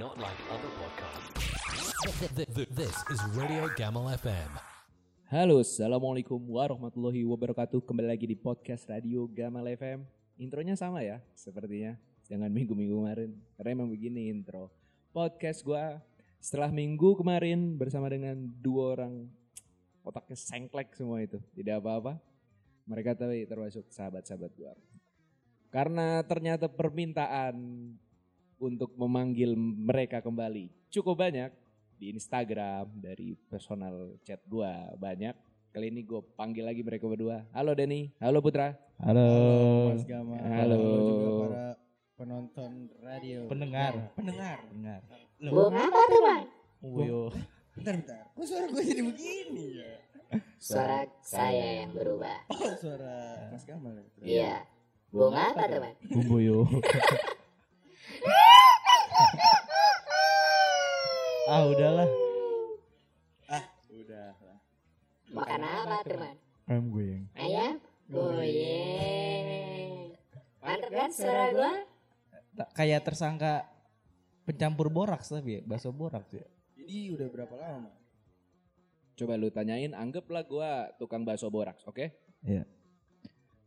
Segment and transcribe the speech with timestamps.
[0.00, 1.44] Not like other podcasts.
[2.72, 4.48] This is Radio Gamal FM.
[5.28, 7.84] Halo, Assalamualaikum warahmatullahi wabarakatuh.
[7.84, 10.00] Kembali lagi di podcast Radio Gamal FM.
[10.40, 12.00] Intronya sama ya, sepertinya.
[12.24, 13.36] Jangan minggu-minggu kemarin.
[13.60, 14.72] Karena emang begini intro.
[15.12, 16.00] Podcast gua
[16.40, 19.28] setelah minggu kemarin bersama dengan dua orang
[20.00, 21.36] otaknya sengklek semua itu.
[21.52, 22.16] Tidak apa-apa.
[22.88, 24.72] Mereka tapi termasuk sahabat-sahabat gua.
[25.68, 27.52] Karena ternyata permintaan
[28.60, 31.48] untuk memanggil mereka kembali cukup banyak
[31.96, 35.32] di Instagram dari personal chat gua banyak.
[35.70, 37.46] Kali ini gue panggil lagi mereka berdua.
[37.54, 38.74] Halo Denny, halo Putra.
[38.98, 39.94] Halo.
[39.94, 40.34] Mas Gama.
[40.42, 40.82] Halo.
[40.82, 41.66] juga para
[42.18, 43.46] penonton radio.
[43.46, 43.92] Pendengar.
[43.94, 44.58] Eh, pendengar.
[44.66, 45.00] Dengar.
[45.38, 46.44] Bung apa tuh bang?
[46.82, 47.20] Uyo.
[47.78, 48.22] Bentar, bentar.
[48.34, 49.94] Kok suara gue jadi begini ya?
[50.58, 52.50] Suara saya yang berubah.
[52.50, 53.94] Oh, suara Mas Gamal.
[53.94, 54.04] ya?
[54.26, 54.54] Iya.
[55.14, 55.96] Bung apa tuh bang?
[56.10, 56.66] Bumbuyo.
[61.50, 62.08] ah udahlah.
[63.90, 64.58] Udah lah.
[65.30, 66.36] Makan apa bang?
[66.64, 67.24] Ayam goyang.
[67.34, 67.74] Ayam?
[68.06, 70.14] Goyeng.
[70.62, 71.72] Mantap kan suara gua?
[72.54, 73.66] Tak- Kayak tersangka
[74.46, 76.46] pencampur boraks tapi ya, bakso boraks ya.
[76.78, 77.90] Jadi udah berapa lama?
[79.14, 82.14] Coba lu tanyain, anggaplah gua tukang bakso boraks, oke?
[82.42, 82.64] Iya.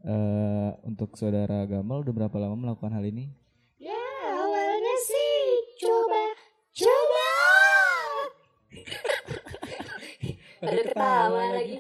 [0.04, 3.32] Eh untuk saudara Gamal udah berapa lama melakukan hal ini?
[10.64, 11.78] Aduh ketawa lagi.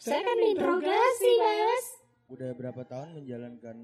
[0.00, 1.86] Saya kan diinterogasi mas.
[2.32, 3.76] Udah berapa tahun menjalankan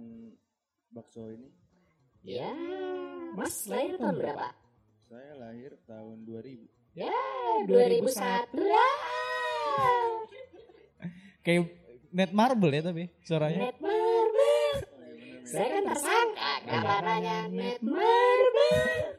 [0.88, 1.52] bakso ini?
[2.24, 2.48] Ya,
[3.36, 4.48] mas lahir tahun berapa?
[5.04, 6.64] Saya lahir tahun 2000.
[6.96, 7.12] Ya,
[7.68, 8.96] 2001 lah.
[11.44, 11.68] Kayak
[12.08, 13.68] net marble ya tapi suaranya.
[13.68, 14.80] Net marble.
[15.44, 19.12] Saya kan tersangka gambarannya net marble.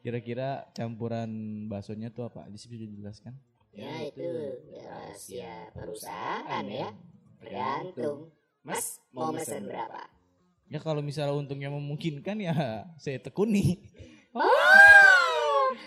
[0.00, 1.28] Kira-kira campuran
[1.68, 3.36] baksonya tuh apa aja sih bisa dijelaskan?
[3.70, 4.26] Ya itu
[4.74, 6.90] rahasia perusahaan ya.
[7.38, 8.34] Tergantung.
[8.66, 10.10] Mas mau pesan berapa?
[10.70, 12.54] Ya kalau misalnya untungnya memungkinkan ya
[13.02, 13.78] saya tekuni.
[14.34, 15.66] Oh!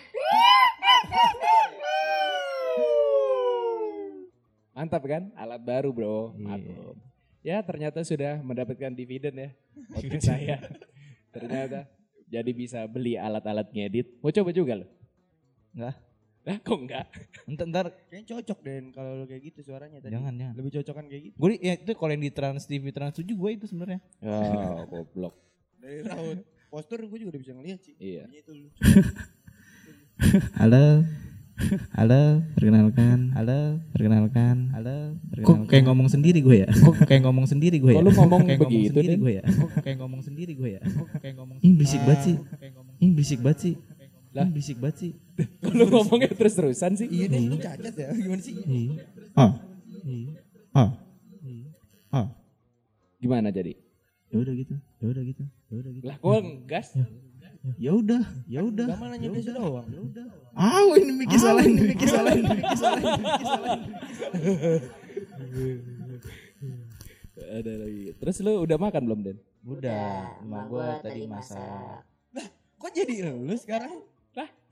[4.74, 5.30] Mantap kan?
[5.38, 6.34] Alat baru bro.
[6.40, 6.96] Mantap.
[7.44, 9.50] Ya ternyata sudah mendapatkan dividen ya.
[9.94, 10.58] Podcast saya.
[11.36, 11.88] ternyata.
[12.32, 14.18] Jadi bisa beli alat-alat ngedit.
[14.24, 14.88] Mau coba juga lo?
[15.76, 16.13] Enggak.
[16.44, 17.08] Nah kok enggak?
[17.48, 20.12] Ntar, ntar Kayaknya cocok Den kalau lu kayak gitu suaranya tadi.
[20.12, 20.54] jangan jangan.
[20.60, 21.36] Lebih cocokan kayak gitu.
[21.40, 24.00] Gue ya itu kalau yang di Trans TV Trans 7 gue itu sebenarnya.
[24.20, 25.36] Oh, goblok.
[25.80, 27.96] Dari raut postur gue juga udah bisa ngeliat sih.
[27.96, 28.28] Iya.
[28.28, 28.68] Itu lu.
[30.60, 31.08] Halo.
[31.94, 33.30] Halo, perkenalkan.
[33.38, 34.74] Halo, perkenalkan.
[34.74, 35.64] Halo, perkenalkan.
[35.64, 36.70] Kok kayak ngomong sendiri gue ya?
[36.74, 38.02] Kok kayak ngomong sendiri gue ya?
[38.02, 39.44] Kok lu ngomong kayak begitu, ngomong sendiri gue ya?
[39.46, 40.82] Kok kayak ngomong sendiri gue ya?
[40.82, 42.36] Kok kayak ngomong Ih, berisik banget sih.
[43.06, 43.74] Ih, berisik banget sih.
[44.34, 45.12] Lah, berisik banget sih.
[45.62, 47.06] Kalau ngomongnya terus-terusan sih.
[47.06, 48.10] Iya Den, lu cacat ya?
[48.18, 48.58] Gimana sih?
[48.66, 49.06] Iya.
[49.38, 49.52] Ah.
[50.74, 50.90] Ah.
[52.10, 52.28] Ah.
[53.22, 53.78] Gimana jadi?
[54.34, 54.74] Ya udah gitu.
[54.98, 55.44] Ya udah gitu.
[55.70, 56.06] Ya udah gitu.
[56.10, 56.88] Lah kok ngegas?
[57.80, 58.92] Ya udah, ya udah.
[58.92, 59.88] Gamal nanya tes doang.
[59.88, 60.26] Ya udah.
[60.52, 63.78] Ah, ini mikir salah, ini mikir salah, ini mikir salah, ini mikir salah.
[67.40, 68.04] Ada lagi.
[68.20, 69.38] Terus lu udah makan belum Den?
[69.64, 72.04] Udah, emak gua tadi masak.
[72.84, 74.04] Kok jadi lu sekarang?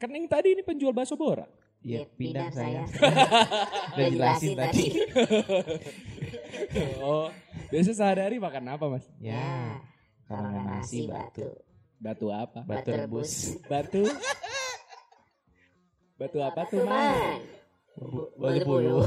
[0.01, 1.45] Kan yang tadi ini penjual bakso borak.
[1.85, 2.89] Iya, pindah saya.
[3.93, 4.97] Udah jelasin tadi.
[7.05, 7.29] oh,
[7.69, 9.05] biasa sehari-hari makan apa mas?
[9.21, 9.77] Ya,
[10.25, 11.53] kalau nggak nasi batu.
[12.01, 12.65] Batu apa?
[12.65, 13.61] Batu rebus.
[13.69, 14.01] Batu?
[16.17, 17.45] Batu apa tuh mas?
[18.41, 19.05] Batu puyuh.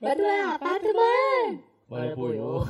[0.00, 1.48] Batu apa teman?
[1.92, 2.64] Batu puyuh.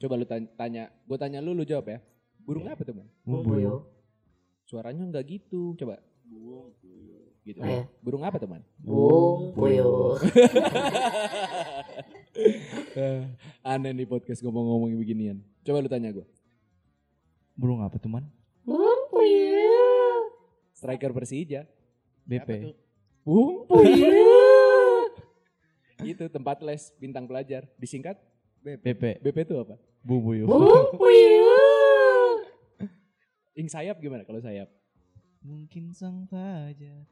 [0.00, 1.98] Coba lu tanya, tanya gue tanya lu, lu jawab ya.
[2.44, 3.08] Burung apa tuh man?
[3.24, 3.88] Bumbuyo.
[4.64, 6.00] Suaranya nggak gitu, coba.
[7.44, 7.60] Gitu.
[7.60, 7.84] Oh, iya.
[8.00, 8.64] Burung apa teman?
[8.80, 10.16] Bung puyuh.
[13.60, 15.38] Aneh nih podcast ngomong-ngomongin beginian.
[15.60, 16.24] Coba lu tanya gue.
[17.52, 18.24] Burung apa tuh man?
[18.64, 20.32] Bung puyuh.
[20.72, 21.68] Striker Persija.
[22.24, 22.72] BP.
[23.24, 25.08] Bung Puyuh.
[26.04, 27.68] Itu tempat les bintang pelajar.
[27.80, 28.20] Disingkat
[28.64, 29.20] BP.
[29.20, 29.76] BP itu apa?
[30.00, 30.48] Bumbuyo.
[30.48, 32.40] Bung puyuh.
[33.54, 34.72] Ing sayap gimana kalau sayap?
[35.44, 37.04] Mungkin sang fajar.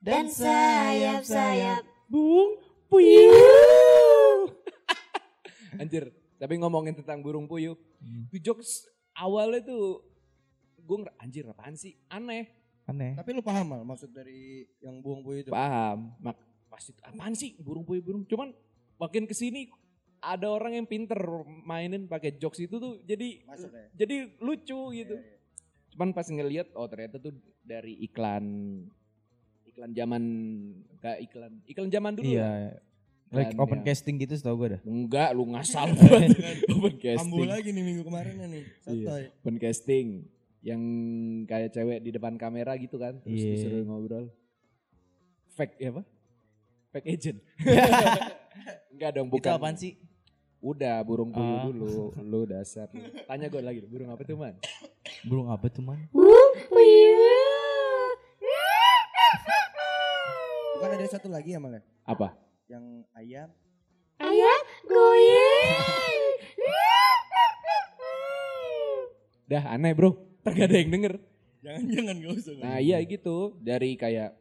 [0.00, 1.84] Dan sayap-sayap.
[2.08, 2.58] Bung
[2.92, 4.52] Puyuh.
[5.80, 7.72] Anjir, tapi ngomongin tentang burung puyuh.
[8.04, 8.28] Hmm.
[8.36, 8.84] Jokes
[9.16, 10.04] awalnya tuh
[10.76, 11.96] gue anjir apaan sih?
[12.12, 12.52] Aneh.
[12.84, 13.16] Aneh.
[13.16, 15.48] Tapi lu paham mal maksud dari yang buang buih itu?
[15.48, 16.12] Paham.
[16.20, 16.36] Mak
[16.68, 18.28] pasti apaan sih burung puyuh burung.
[18.28, 18.52] Cuman
[19.00, 19.72] makin ke sini
[20.22, 21.18] ada orang yang pinter
[21.60, 23.86] mainin pakai jokes itu tuh jadi Masuk ya.
[23.92, 25.14] jadi lucu gitu.
[25.14, 25.40] Iya, iya.
[25.90, 28.44] Cuman pas ngeliat oh ternyata tuh dari iklan
[29.66, 30.22] iklan zaman
[30.98, 32.24] kayak iklan iklan zaman dulu.
[32.24, 32.32] lah.
[32.32, 32.50] Iya.
[33.32, 34.80] Like open yang- casting gitu setahu gue dah.
[34.84, 36.36] Enggak, lu ngasal banget.
[36.72, 37.48] open casting.
[37.48, 38.62] lagi nih minggu kemarin nih.
[38.62, 38.64] Iya.
[38.78, 39.22] Santai.
[39.34, 40.06] Open casting
[40.62, 40.82] yang
[41.44, 43.50] kayak cewek di depan kamera gitu kan, terus Iya.
[43.58, 44.30] disuruh ngobrol.
[45.50, 46.02] Fake ya apa?
[46.90, 47.38] Fake agent.
[48.92, 49.50] Enggak dong, Itu bukan.
[49.50, 49.96] apaan sih?
[50.62, 51.64] Udah burung puyuh Ah.
[51.66, 51.90] dulu,
[52.22, 52.86] lu dasar.
[52.88, 53.02] lu.
[53.26, 54.54] Tanya gue lagi, burung apa tuh man?
[55.26, 56.06] Burung apa tuh man?
[60.72, 62.34] Bukan ada satu lagi ya malah Apa?
[62.66, 62.82] yang
[63.12, 63.50] ayam.
[64.16, 66.22] Ayah goyang.
[69.44, 71.14] Dah aneh bro, gak ada yang denger.
[71.60, 72.52] Jangan jangan gak usah.
[72.56, 74.32] Nah iya gitu, dari kayak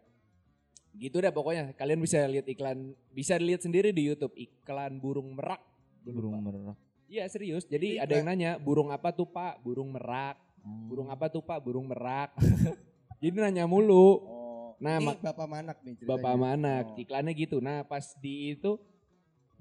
[0.95, 1.73] gitu dah pokoknya.
[1.73, 5.59] Kalian bisa lihat iklan, bisa lihat sendiri di YouTube iklan burung merak.
[6.01, 6.45] Gua Burung lupa.
[6.49, 6.77] merak.
[7.11, 7.63] Iya serius.
[7.67, 9.59] Jadi ada yang nanya burung apa tuh pak?
[9.61, 10.39] Burung merak.
[10.63, 10.87] Hmm.
[10.87, 11.59] Burung apa tuh pak?
[11.59, 12.31] Burung merak.
[13.21, 14.17] Jadi nanya mulu.
[14.25, 14.41] Oh,
[14.81, 16.17] Nah, ini Bapak Manak nih ceritanya.
[16.17, 16.73] Bapak mana?
[16.81, 16.97] Oh.
[16.97, 17.61] Iklannya gitu.
[17.61, 18.81] Nah pas di itu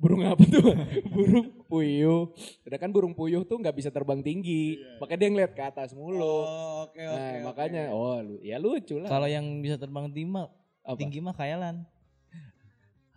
[0.00, 0.64] burung apa tuh?
[1.12, 2.32] burung puyuh.
[2.64, 4.80] Sedangkan burung puyuh tuh nggak bisa terbang tinggi.
[4.80, 4.96] Iya, iya.
[4.96, 6.24] Makanya dia ngeliat ke atas mulu.
[6.24, 7.04] Oh, oke oke.
[7.04, 7.44] nah oke.
[7.44, 9.12] makanya oh lu, ya lucu lah.
[9.12, 10.48] Kalau yang bisa terbang tinggi mah
[10.80, 10.96] Apa?
[10.96, 11.84] tinggi mah khayalan.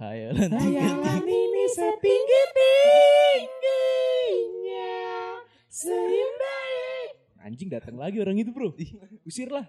[0.03, 0.51] Khayalan.
[0.51, 2.41] Hayalan ini setinggi
[3.31, 4.91] tingginya
[5.71, 7.07] seindah.
[7.39, 8.75] Anjing datang lagi orang itu bro.
[9.23, 9.63] Usir lah.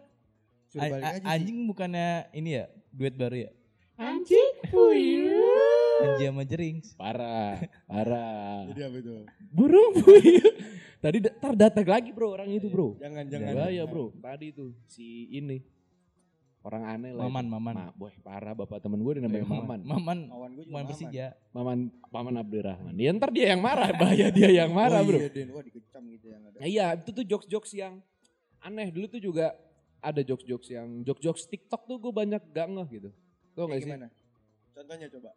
[0.67, 1.31] Suruh A- balik a- aja sih.
[1.31, 3.51] anjing bukannya ini ya duet baru ya?
[3.95, 6.03] Anjing puyuh.
[6.03, 6.99] Anjing sama Jerings.
[6.99, 8.67] Parah, parah.
[8.75, 9.15] Jadi apa itu?
[9.55, 10.51] Burung puyuh.
[10.99, 12.99] Tadi tar datang lagi bro orang itu bro.
[12.99, 13.55] Jangan jangan.
[13.55, 14.11] Bahaya bro.
[14.19, 15.63] Tadi tuh si ini
[16.65, 17.29] orang aneh lah.
[17.29, 17.47] Maman.
[17.47, 17.75] Maman.
[17.77, 19.81] Ma, boy, parah bapak temen gue namanya Maman.
[19.85, 20.19] Maman.
[20.33, 20.91] Kawan gue juga Maman Maman.
[20.97, 21.27] Persija.
[21.53, 21.79] Maman,
[22.09, 22.95] Maman Abdurrahman.
[22.97, 25.19] Ya ntar dia yang marah, bahaya dia yang marah oh, bro.
[25.21, 25.49] Iya, Den.
[25.53, 26.57] Wah dikecam gitu yang ada.
[26.57, 28.01] Nah, iya, itu tuh jokes-jokes yang
[28.65, 28.89] aneh.
[28.89, 29.53] Dulu tuh juga
[30.01, 33.11] ada jokes-jokes yang jokes-jokes TikTok tuh gue banyak gak ngeh gitu.
[33.53, 33.91] Tau Kayak gak sih?
[33.93, 34.09] gimana?
[34.75, 35.31] Contohnya coba.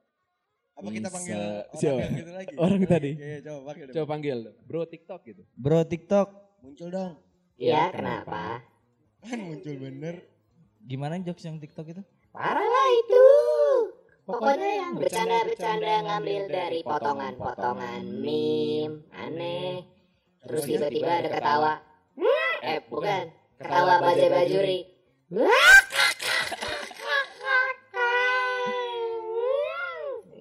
[0.77, 1.15] Apa kita Bisa.
[1.17, 1.99] panggil orang Siapa?
[1.99, 2.53] yang gitu lagi?
[2.63, 3.11] Orang tadi.
[3.17, 3.85] Iya, iya, coba panggil.
[3.89, 4.37] Coba panggil,
[4.69, 5.41] bro TikTok gitu.
[5.57, 6.27] Bro TikTok.
[6.61, 7.13] Muncul dong.
[7.57, 8.61] Ya kenapa?
[9.25, 10.36] Kan muncul bener.
[10.87, 12.01] Gimana jokes yang TikTok itu?
[12.31, 13.25] Parah lah itu.
[14.23, 19.83] Pokoknya yang bercanda-bercanda ngambil dari potongan-potongan meme aneh.
[20.47, 21.73] Terus tiba-tiba ada ketawa.
[22.63, 23.23] Eh bukan,
[23.59, 24.79] ketawa bajai bajuri.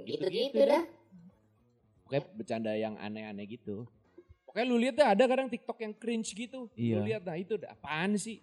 [0.06, 0.82] Gitu-gitu dah.
[2.06, 3.82] Pokoknya bercanda yang aneh-aneh gitu.
[4.46, 6.70] Pokoknya lu lihat dah ada kadang TikTok yang cringe gitu.
[6.78, 6.94] Iya.
[6.94, 8.38] Lu lihat nah itu dah, apaan sih?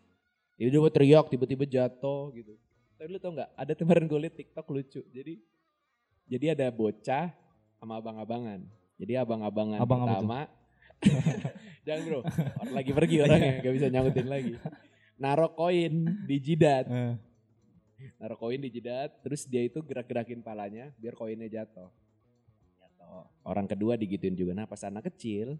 [0.54, 2.54] Tiba-tiba teriak, tiba-tiba jatuh gitu.
[2.98, 5.02] Tapi lu tau gak, ada kemarin gue liat TikTok lucu.
[5.10, 5.42] Jadi
[6.30, 7.34] jadi ada bocah
[7.82, 8.64] sama abang-abangan.
[8.96, 10.40] Jadi abang-abangan Abang pertama.
[11.86, 12.20] Jangan bro,
[12.64, 14.54] orang lagi pergi orangnya, gak bisa nyautin lagi.
[15.20, 16.88] Naruh koin di jidat.
[16.88, 17.16] Eh.
[18.24, 21.92] Naruh koin di jidat, terus dia itu gerak-gerakin palanya biar koinnya jatuh.
[22.80, 23.28] Jatuh.
[23.44, 24.56] Orang kedua digituin juga.
[24.56, 25.60] Nah pas anak kecil,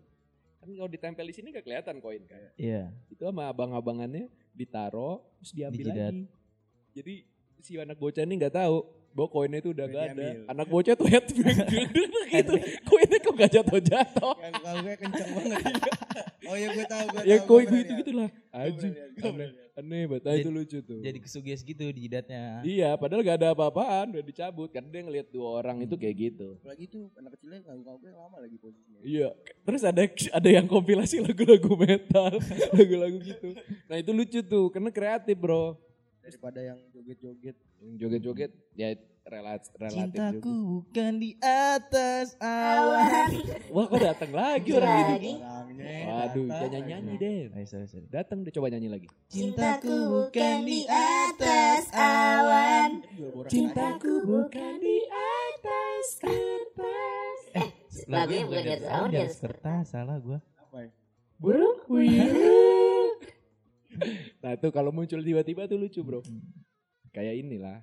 [0.63, 2.39] kan kalau ditempel di sini gak kelihatan koin kan.
[2.56, 2.88] Iya.
[3.12, 6.13] Itu sama abang-abangannya ditaruh terus diambil Di jidat.
[6.13, 6.23] lagi.
[6.94, 7.15] Jadi
[7.59, 8.77] si anak bocah ini nggak tahu
[9.13, 10.27] bahwa koinnya itu udah gak ada.
[10.50, 12.54] Anak bocah tuh head gitu.
[12.89, 14.33] koinnya kok gak jatuh-jatuh.
[14.33, 15.62] Kalau gue kenceng banget.
[16.50, 18.29] oh iya gue tahu gue ya koin gue gitu gitu lah.
[18.51, 18.93] Anjing.
[18.93, 20.29] lihat, gue pernah Aneh, banget.
[20.29, 21.01] Ah, itu lucu tuh.
[21.01, 22.62] Jadi kesuges gitu di jidatnya.
[22.62, 24.70] Iya, padahal gak ada apa-apaan, udah dicabut.
[24.70, 26.62] Karena dia ngeliat dua orang itu kayak gitu.
[26.62, 29.01] Apalagi tuh anak kecilnya nganggu gue lama lagi posisinya.
[29.01, 29.29] Iya,
[29.65, 32.38] terus ada ada yang kompilasi lagu-lagu metal,
[32.77, 33.58] lagu-lagu gitu.
[33.89, 35.74] Nah itu lucu tuh, karena kreatif bro.
[36.22, 37.58] Daripada yang joget-joget.
[37.84, 38.96] Yang joget-joget, ya
[39.28, 40.72] relat, relatif Cintaku juga.
[40.72, 43.30] bukan di atas awan.
[43.75, 45.20] Wah kok datang lagi orang.
[45.20, 46.00] Orangnya.
[46.08, 47.40] Waduh, jangan nyanyi deh.
[47.52, 48.08] Ayo, sorry, sorry.
[48.08, 49.08] Datang deh coba nyanyi lagi.
[49.28, 53.04] Cintaku bukan di atas awan.
[53.52, 57.40] Cintaku bukan di atas kertas.
[58.08, 59.84] Lagunya bukan di atas awan, di atas kertas.
[59.92, 60.40] Salah gua.
[60.40, 60.63] aja.
[60.63, 60.92] Apa ya?
[61.36, 61.84] Burung
[64.42, 66.24] nah tuh kalau muncul tiba-tiba tuh lucu bro.
[67.13, 67.77] Kayak inilah,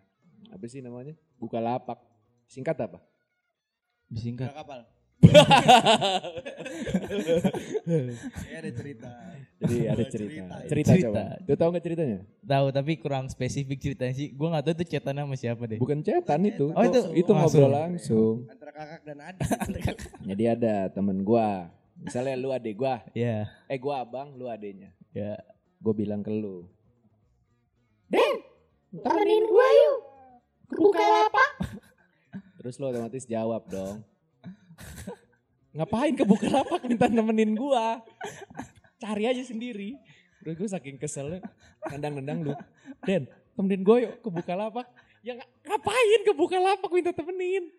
[0.51, 1.15] apa sih namanya?
[1.39, 2.03] Buka lapak.
[2.51, 2.99] Singkat apa?
[4.11, 4.51] Disingkat.
[4.51, 4.81] Buka kapal.
[7.21, 9.11] Kayaknya ada cerita.
[9.61, 10.11] Jadi ada Cerita.
[10.11, 10.57] cerita.
[10.67, 11.07] Cerita, Cerita.
[11.07, 11.23] coba.
[11.45, 12.19] Tuh tahu nggak ceritanya?
[12.41, 14.33] Tahu tapi kurang spesifik ceritanya sih.
[14.33, 15.79] Gua nggak tahu itu cetannya sama siapa deh.
[15.79, 16.73] Bukan cetan itu.
[16.73, 17.61] Oh, itu itu langsung.
[17.61, 18.35] ngobrol langsung.
[18.49, 19.47] Antara kakak dan adik.
[20.33, 21.69] Jadi ada temen gua.
[22.01, 24.89] Misalnya lu adek gua, Ya, eh gua abang, lu adenya.
[25.13, 25.37] ya.
[25.79, 26.65] Gue bilang ke lu,
[28.91, 29.99] Temenin gua yuk.
[30.71, 31.51] Buka lapak.
[32.59, 34.03] terus lu otomatis jawab dong.
[35.77, 38.03] ngapain ke Bukalapak minta nemenin gua?
[38.99, 39.95] Cari aja sendiri.
[40.43, 41.39] Terus gue saking keselnya
[41.87, 42.53] nendang-nendang lu.
[43.07, 44.91] Den temenin gue yuk ke Bukalapak.
[45.23, 47.71] Ya nga- ngapain ke Bukalapak minta temenin?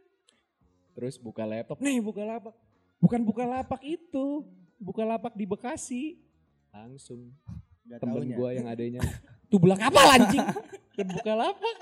[0.95, 1.79] Terus buka laptop.
[1.83, 2.55] Nih Bukalapak.
[3.03, 4.47] Bukan Bukalapak itu.
[4.79, 6.03] Bukalapak di Bekasi.
[6.71, 7.35] Langsung.
[7.83, 9.01] Gak temen gue yang adanya
[9.51, 10.45] tuh belah kapal anjing
[10.97, 11.75] kan Bukalapak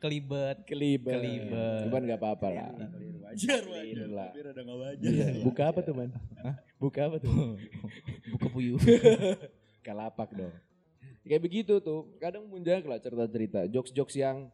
[0.00, 0.64] Kelibet.
[0.64, 1.84] kelibet Kelibet.
[1.84, 2.68] cuman gak apa-apa lah
[3.30, 4.08] Wajar, wajar.
[4.10, 5.06] Tapi rada gak wajar.
[5.06, 6.10] Iya, buka apa tuh man?
[6.82, 7.30] Buka apa tuh?
[8.34, 8.74] Buka puyuh.
[9.86, 10.50] Kalapak dong.
[11.22, 12.10] Kayak begitu tuh.
[12.18, 13.70] Kadang muncul lah cerita-cerita.
[13.70, 14.50] Jokes-jokes yang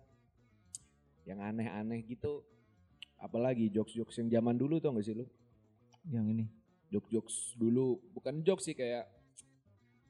[1.25, 2.45] yang aneh-aneh gitu.
[3.17, 5.25] Apalagi jokes-jokes yang zaman dulu tuh gak sih lu?
[6.13, 6.45] yang ini.
[6.93, 7.97] Jokes-jokes dulu.
[8.13, 9.09] Bukan jokes sih kayak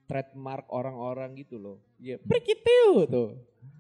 [0.06, 1.76] trademark orang-orang gitu loh.
[1.98, 3.28] Iya, prikitiu tuh.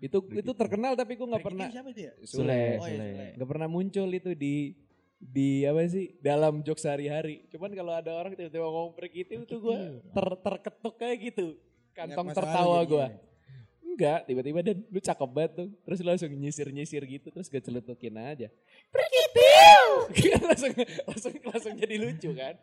[0.02, 2.12] Itu itu terkenal tapi gue nggak pernah siapa itu ya?
[2.26, 2.50] Sule.
[2.82, 3.26] Oh, iya, Sule.
[3.38, 4.74] Nggak pernah muncul itu di
[5.16, 7.48] di apa sih dalam jokes sehari-hari.
[7.48, 9.78] Cuman kalau ada orang tiba-tiba ngomong prikitiu tuh gue
[10.12, 11.46] ter, terketuk kayak gitu.
[11.96, 13.06] Kantong tertawa gue.
[13.96, 15.68] Enggak, tiba-tiba dan lu cakep banget tuh.
[15.88, 18.52] Terus lu langsung nyisir-nyisir gitu terus gue celutukin aja.
[20.12, 20.72] Kan langsung
[21.08, 22.60] langsung langsung jadi lucu kan.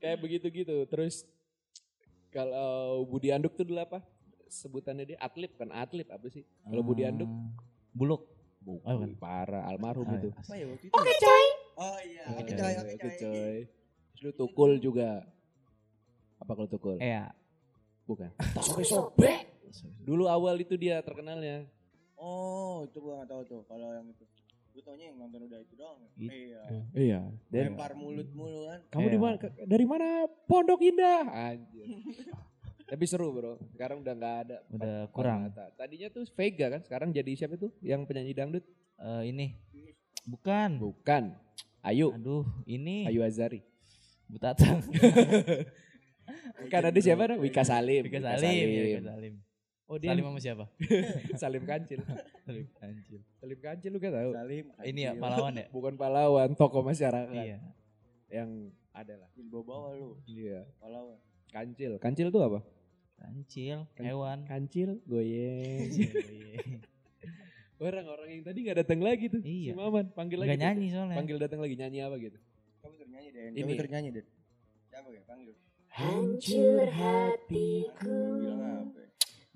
[0.00, 0.88] Kayak begitu-gitu.
[0.88, 1.28] Terus
[2.28, 2.70] kalau
[3.04, 4.00] Budi Anduk tuh dulu apa?
[4.46, 6.44] Sebutannya dia atlet kan atlet apa sih?
[6.62, 7.48] Kalau Budi Anduk Ah,
[7.90, 8.22] Buluk.
[8.58, 9.10] bukan bukan.
[9.16, 10.28] parah almarhum Ah, itu.
[10.30, 10.94] Apa ya waktu itu?
[10.94, 11.44] Oke coy.
[11.76, 13.16] Oh iya, Oke, oke coy, oke oke coy.
[13.18, 13.56] coy.
[14.10, 15.24] Terus lu tukul juga.
[16.38, 16.96] Apa kalau tukul?
[16.98, 17.30] Eh ya.
[18.04, 18.28] Bukan.
[18.56, 19.40] Sobek-sobek.
[20.00, 21.68] Dulu awal itu dia terkenalnya.
[22.14, 24.24] Oh, itu gua gak tahu tuh kalau yang itu.
[24.78, 25.98] Gue taunya yang nonton udah itu doang.
[26.14, 26.62] It- Iya.
[26.94, 27.20] Iya.
[27.50, 28.78] Dan Lempar mulut mulu kan.
[28.94, 29.18] kamu di Iya.
[29.18, 29.36] mana?
[29.66, 30.06] Dari mana?
[30.46, 31.22] Pondok Indah.
[31.26, 31.86] Anjir.
[32.86, 33.58] Tapi seru bro.
[33.74, 34.56] Sekarang udah nggak ada.
[34.70, 35.50] Udah kurang.
[35.50, 35.66] mata.
[35.74, 36.80] Tadinya tuh Vega kan.
[36.80, 37.74] Sekarang jadi siapa tuh?
[37.82, 38.62] Yang penyanyi dangdut?
[39.02, 39.58] Eh, ini.
[40.22, 40.78] Bukan.
[40.78, 41.34] Bukan.
[41.82, 42.14] Ayu.
[42.14, 43.66] Aduh, ini Ayu Azari.
[44.30, 44.78] Butatang.
[46.70, 47.26] Kan ada siapa?
[47.26, 47.36] dah?
[47.36, 48.06] Wika Salim.
[48.06, 48.66] Salim.
[48.68, 49.34] ya, Vika Salim.
[49.88, 50.64] Oh dia Salim sama siapa?
[51.40, 52.04] Salim Kancil.
[52.44, 53.20] Salim Anjir.
[53.40, 54.30] Salim Kancil lu gak tahu?
[54.36, 54.64] Salim.
[54.84, 55.22] Ini ya Kancil.
[55.24, 55.66] pahlawan ya?
[55.76, 57.32] Bukan pahlawan, tokoh masyarakat.
[57.32, 57.56] Iya.
[58.28, 58.50] Yang
[58.92, 59.28] ada lah.
[59.32, 60.20] Di bawah lu.
[60.22, 60.68] Iya.
[60.76, 61.16] Pahlawan.
[61.48, 61.96] Kancil.
[61.96, 62.60] Kancil tuh apa?
[63.16, 64.38] Kancil, Kan- hewan.
[64.44, 65.88] Kancil, goyeng.
[67.78, 69.40] Orang-orang yang tadi gak datang lagi tuh.
[69.40, 69.72] Si Iya.
[69.72, 70.50] Maman panggil lagi.
[70.50, 70.66] Enggak tuh.
[70.68, 71.16] nyanyi soalnya.
[71.16, 72.38] Panggil datang lagi nyanyi apa gitu.
[72.78, 73.42] Kamu ternyanyi deh.
[73.48, 73.58] Ini.
[73.64, 74.24] Kamu ternyanyi deh.
[74.90, 75.22] Siapa ya?
[75.24, 75.54] Panggil.
[75.88, 79.00] Hancur hatiku Bilang apa?
[79.00, 79.07] ya?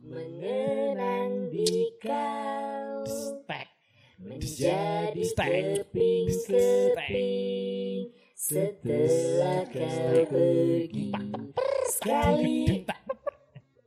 [0.02, 3.70] Mengenang di kau Stek.
[4.18, 5.50] menjadi Stek.
[5.86, 11.14] keping-keping setelah kau pergi
[11.94, 12.82] sekali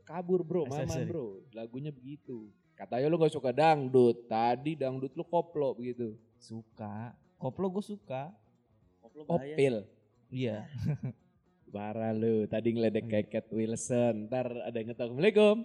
[0.05, 1.11] Kabur bro, Maman sorry.
[1.11, 1.43] bro.
[1.51, 2.47] Lagunya begitu.
[2.71, 4.31] Katanya lu gak suka dangdut.
[4.31, 6.15] Tadi dangdut lu koplo begitu.
[6.39, 7.11] Suka.
[7.35, 8.31] Koplo gue suka.
[9.03, 9.59] Koplo bahaya.
[9.59, 9.75] Opil.
[10.31, 10.71] Iya.
[11.75, 14.31] Parah lu, tadi ngeledek kayak Cat Wilson.
[14.31, 15.55] Ntar ada yang ngetok, Assalamualaikum.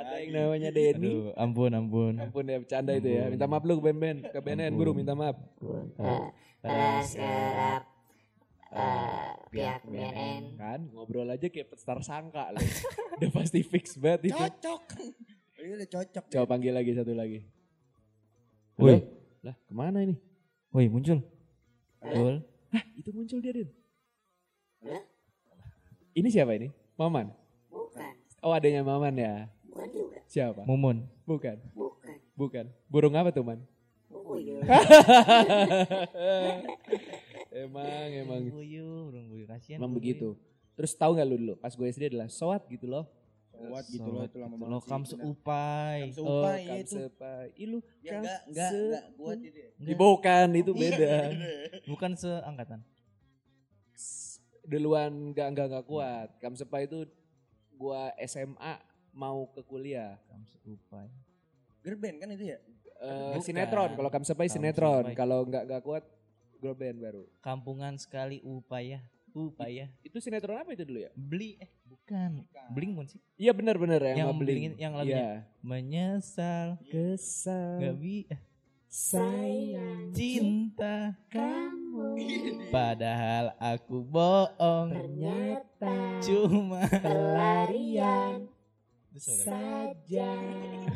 [0.00, 1.12] ada yang namanya Denny.
[1.12, 2.16] Aduh, ampun, ampun.
[2.16, 3.28] Ampun ya bercanda itu ya.
[3.28, 4.24] Minta maaf lu ke Ben-Ben.
[4.32, 5.36] Ke BNN buru minta maaf.
[7.04, 7.84] Serap
[8.72, 12.64] eh, pihak BNN Kan ngobrol aja kayak star sangka lu.
[13.20, 14.40] Udah pasti fix banget itu.
[14.40, 14.82] Cocok.
[15.60, 16.24] Ini udah cocok.
[16.32, 17.44] Coba panggil lagi satu lagi.
[18.80, 19.04] Woi,
[19.44, 20.16] Lah ke mana ini?
[20.72, 21.20] woi muncul.
[22.00, 22.40] Betul.
[22.72, 23.68] Hah itu muncul dia Din.
[24.86, 25.02] Hah?
[26.12, 26.68] Ini siapa ini?
[26.94, 27.28] Maman.
[27.68, 29.50] bukan Oh adanya Maman ya.
[29.62, 30.62] bukan juga Siapa?
[30.64, 31.04] Mumun.
[31.22, 31.56] Bukan.
[31.72, 32.64] bukan Bukan.
[32.86, 33.60] Burung apa tuh man?
[37.56, 39.80] Emang emang Buyu, burung buyu kasihan.
[39.80, 40.28] emang burung begitu.
[40.74, 43.08] Terus tahu nggak lu dulu pas gue SD adalah soat gitu loh.
[43.56, 43.80] Buyu.
[43.88, 44.76] gitu loh itu lama gitu banget.
[44.76, 45.98] sih, kam seupai.
[45.98, 46.94] Kam seupai ya kam itu.
[46.94, 47.44] sepai.
[47.56, 49.04] Ih lu Ya kam enggak, enggak, se- enggak.
[49.80, 51.14] Itu bukan itu beda.
[51.90, 52.80] Bukan seangkatan.
[54.66, 56.28] Duluan nggak nggak nggak kuat.
[56.42, 57.06] Kam sepai itu
[57.74, 58.74] gua SMA
[59.14, 60.18] mau ke kuliah.
[60.26, 61.08] Kam seupai.
[61.80, 62.58] Gerben kan itu ya?
[62.96, 63.44] Eh, Bukan.
[63.44, 65.04] sinetron kalau kam sepai Kam sinetron.
[65.14, 66.04] Kalau nggak nggak kuat
[66.58, 67.22] girl band baru.
[67.38, 69.00] Kampungan sekali upaya.
[69.36, 69.92] Upaya.
[70.00, 71.12] Itu sinetron apa itu dulu ya?
[71.12, 72.42] Beli eh bukan.
[72.72, 73.20] Bling bukan sih?
[73.36, 74.30] Iya benar benar yang, Yang.
[74.40, 75.20] Blink- yang lagunya.
[75.20, 75.32] Iya.
[75.60, 78.40] Menyesal Kesal gak bi eh,
[78.86, 82.16] sayang cinta kamu
[82.74, 88.46] padahal aku bohong ternyata cuma pelarian
[89.16, 90.32] saja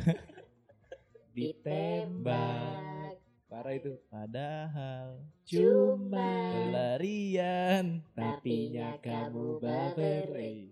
[1.36, 3.16] ditembak
[3.50, 3.98] Parah itu.
[4.06, 10.26] padahal cuma pelarian Tapinya kamu baper.
[10.38, 10.70] eh.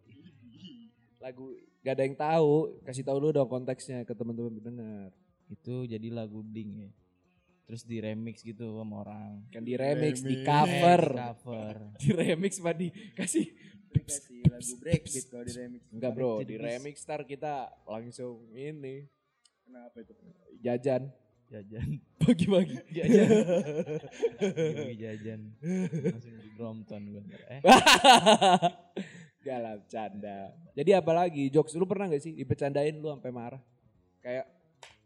[1.19, 1.51] Lagu
[1.83, 2.79] gak ada yang tahu.
[2.87, 5.11] Kasih tahu lu dong konteksnya ke teman-teman pendengar.
[5.49, 6.91] itu jadi lagu bling ya
[7.69, 9.45] terus di remix gitu sama orang.
[9.53, 11.03] Kan di remix, di cover.
[11.05, 11.75] Di cover.
[12.01, 13.47] Di remix mah dikasih
[13.89, 15.83] Dikasih lagu breakbeat kalau di remix.
[15.93, 19.05] Enggak bro, Jadi di remix star kita langsung ini
[19.65, 20.13] Kenapa itu?
[20.65, 21.13] jajan
[21.49, 21.97] Jajan.
[22.21, 22.77] pagi-pagi.
[22.93, 23.29] Jajan.
[24.37, 25.41] Lagi jajan.
[26.05, 27.23] Langsung di Brompton gue.
[27.49, 27.61] Eh,
[29.49, 30.53] Gak lah bercanda.
[30.77, 33.63] Jadi apalagi jokes lu pernah gak sih dipecandain lu sampai marah?
[34.21, 34.45] Kayak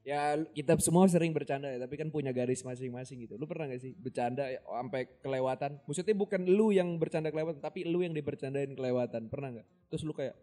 [0.02, 3.38] ya kita semua sering bercanda ya, tapi kan punya garis masing-masing gitu.
[3.38, 5.78] Lu pernah gak sih bercanda ya, sampai kelewatan?
[5.86, 9.30] Maksudnya bukan lu yang bercanda kelewatan, tapi lu yang dibercandain kelewatan.
[9.30, 9.66] Pernah gak?
[9.94, 10.34] Terus lu kayak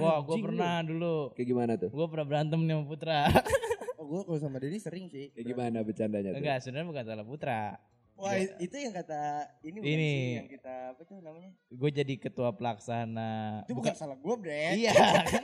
[0.00, 1.16] Wah, gue "Anjing lu." pernah dulu.
[1.36, 1.90] Kayak gimana tuh?
[1.92, 3.18] Gue pernah berantem nih sama Putra.
[3.94, 5.32] Oh gue kalau sama Denny sering sih.
[5.32, 6.40] Kayak gimana bercandanya tuh?
[6.40, 7.62] Enggak, sebenarnya bukan salah Putra.
[8.14, 10.06] Wah itu yang kata ini bukan Ini.
[10.06, 11.50] sih yang kita apa tuh namanya?
[11.66, 13.66] Gue jadi ketua pelaksana.
[13.66, 14.78] Itu bukan, salah gue bre.
[14.78, 14.94] Iya,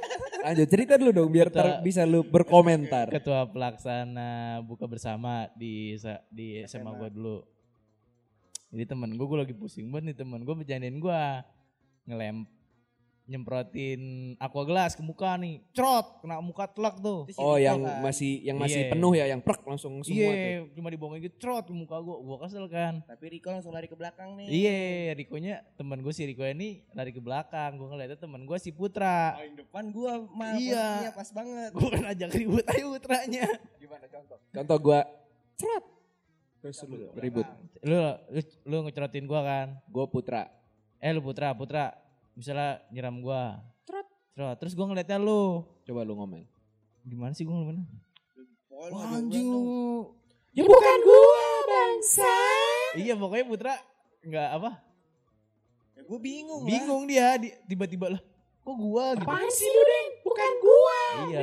[0.47, 1.83] Lanjut cerita dulu dong biar ter- Betul.
[1.83, 3.11] bisa lu berkomentar.
[3.11, 5.99] ketua pelaksana buka bersama di
[6.31, 7.39] di SMA gue dulu.
[8.71, 11.21] Jadi temen gue, gue lagi pusing banget nih temen gue bercandain gue
[12.07, 12.47] ngelem
[13.31, 14.01] nyemprotin
[14.37, 17.31] aqua gelas ke muka nih, cerot kena muka telak tuh.
[17.39, 18.03] Oh yang kan.
[18.03, 18.91] masih yang masih Iya.
[18.91, 20.35] penuh ya, yang prek langsung semua tuh.
[20.35, 22.95] Iya, cuma dibohongin gitu, cerot ke muka gue, gue kesel kan.
[23.07, 24.47] Tapi Rico langsung lari ke belakang nih.
[24.51, 24.79] Iya,
[25.15, 29.39] Rikonya temen gue si Riko ini lari ke belakang, gue ngeliatnya temen gue si Putra.
[29.39, 31.15] Paling depan gue mah Iya.
[31.15, 31.71] pas banget.
[31.71, 33.47] Gue kan ajak ribut aja Putranya.
[33.79, 34.39] Gimana contoh?
[34.51, 35.01] Contoh gua
[35.55, 35.85] cerot.
[36.61, 37.47] Terus lu ribut.
[37.81, 37.97] Lu,
[38.29, 39.79] lu, lu ngecerotin gue kan.
[39.87, 40.51] Gua putra.
[41.01, 41.97] Eh lu Putra, Putra,
[42.41, 43.61] misalnya nyiram gua.
[43.85, 44.09] Trot.
[44.33, 44.57] Trot.
[44.57, 45.61] Terus gua ngeliatnya lu.
[45.85, 46.49] Coba lu ngomel.
[47.05, 47.61] Gimana sih gua?
[47.61, 47.85] Pokoknya
[48.97, 50.17] Wah anjing lu.
[50.51, 52.35] Ya bukan gua, bangsa.
[52.97, 53.75] Iya pokoknya Putra
[54.21, 54.71] nggak apa?
[55.95, 56.69] Ya gue bingung lah.
[56.73, 58.23] Bingung dia di- tiba-tiba lah.
[58.61, 59.29] Kok gua gitu?
[59.29, 60.07] Apaan sih lu, Den?
[60.25, 61.01] Bukan gua.
[61.29, 61.41] Iya.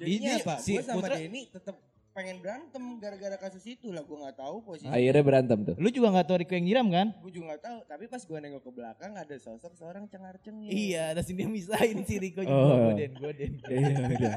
[0.00, 0.54] Jadinya Ini apa?
[0.58, 1.76] si gue sama Putra- Denny tetap
[2.12, 4.04] pengen berantem gara-gara kasus itu lah.
[4.04, 4.88] Gue nggak tahu posisi.
[4.88, 5.74] Akhirnya berantem tuh.
[5.80, 7.06] Lu juga nggak tahu Riko yang nyiram kan?
[7.24, 7.78] Gue juga nggak tahu.
[7.88, 10.70] Tapi pas gue nengok ke belakang ada sosok seorang cengar cengir.
[10.70, 12.52] Iya, ada sini misahin si Riko juga.
[12.54, 12.78] Oh.
[12.88, 13.52] Gua den, gua den.
[13.72, 14.36] Iya, udah.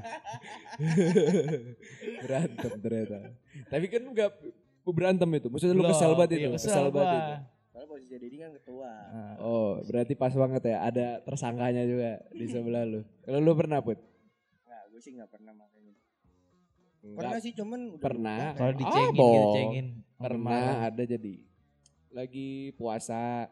[2.24, 3.18] berantem ternyata.
[3.68, 4.32] Tapi kan enggak
[4.88, 5.48] berantem itu.
[5.52, 6.50] Maksudnya lu kesal banget iya, itu.
[6.56, 7.34] kesel Kesal banget itu.
[7.76, 8.92] Soalnya posisi Denny kan ketua.
[9.12, 10.78] Nah, Oh, berarti pas banget ya.
[10.88, 13.02] Ada tersangkanya juga di sebelah lu.
[13.28, 14.00] Kalau lu pernah put?
[14.64, 15.54] Nggak, gue sih nggak pernah.
[17.06, 17.18] Enggak.
[17.22, 18.38] Pernah sih cuman udah Pernah.
[18.58, 19.36] Kalau dicengin, bohong.
[19.38, 19.88] gitu, cengin.
[20.18, 21.34] Pernah ada jadi.
[22.10, 23.46] Lagi puasa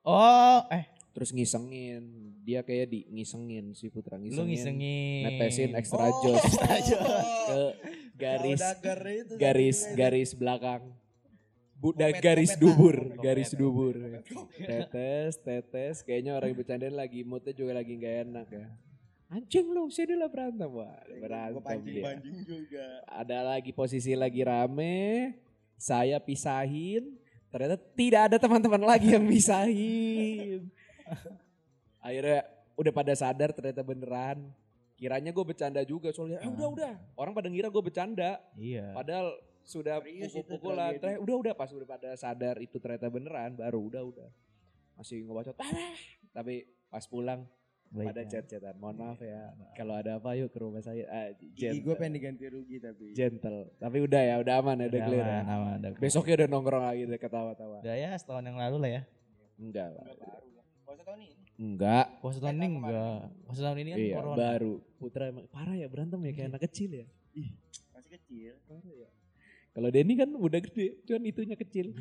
[0.00, 2.04] Oh, eh terus ngisengin.
[2.40, 4.38] Dia kayak di ngisengin si Putra ngisengin.
[4.38, 5.22] lu ngisengin.
[5.26, 6.46] Netesin extra Oh, jos
[6.78, 7.16] extra
[7.50, 7.60] ke
[8.14, 9.96] garis itu garis tadi.
[9.98, 10.82] garis belakang.
[11.76, 13.98] Budak garis dubur, garis dubur.
[14.56, 18.66] Tetes, tetes, kayaknya orang yang bercandain lagi moodnya juga lagi nggak enak ya.
[19.26, 20.70] Anjing lu, sini lah berantem.
[20.70, 21.66] Wah, berantem dia.
[21.66, 22.86] pancing-pancing juga.
[23.10, 25.34] Ada lagi posisi lagi rame,
[25.74, 27.18] saya pisahin,
[27.50, 30.70] ternyata tidak ada teman-teman lagi yang pisahin.
[31.98, 32.46] Akhirnya
[32.78, 34.46] udah pada sadar ternyata beneran.
[34.96, 36.92] Kiranya gue bercanda juga soalnya, eh udah udah.
[37.18, 38.96] Orang pada ngira gue bercanda, Iya.
[38.96, 39.36] padahal
[39.66, 40.96] sudah pukul-pukulan.
[40.96, 44.28] Ternyata Udah udah pas udah pada sadar itu ternyata beneran, baru udah udah.
[44.96, 45.52] Masih ngebacot,
[46.32, 47.44] tapi pas pulang
[47.88, 48.28] Baik, pada ya.
[48.28, 48.74] chat-chatan.
[48.76, 49.40] Mohon maaf ya,
[49.72, 51.06] kalau ada apa yuk ke rumah saya.
[51.06, 53.04] Ah, Gigi gentle gue pengen diganti rugi tapi.
[53.12, 53.70] gentle.
[53.76, 55.38] Tapi udah ya, udah aman ya, udah Udah clear ya.
[55.38, 55.90] aman, aman, udah.
[55.96, 57.76] Besoknya udah nongkrong lagi, udah ketawa-tawa.
[57.80, 59.02] Udah ya setahun yang lalu lah ya.
[59.56, 60.04] Enggak lah.
[60.84, 61.34] Puasa tahun ini.
[61.56, 62.06] Enggak.
[62.20, 63.20] Puasa tahun ini enggak.
[63.42, 64.36] Puasa tahun ini kan Iya, corona.
[64.36, 64.74] baru.
[64.96, 67.06] Putra emang parah ya berantem ya kayak anak kecil ya.
[67.90, 68.52] Masih kecil.
[69.72, 71.92] Kalau Denny kan udah gede, cuman itunya kecil.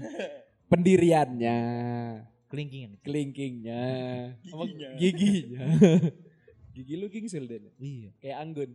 [0.66, 1.58] Pendiriannya,
[2.56, 2.92] Kelingkingan.
[3.04, 3.84] kelingkingnya,
[4.48, 4.90] sama Giginya.
[4.96, 5.66] giginya.
[6.72, 7.68] Gigi lu gingsul Den.
[7.76, 8.16] Iya.
[8.24, 8.72] Kayak Anggun.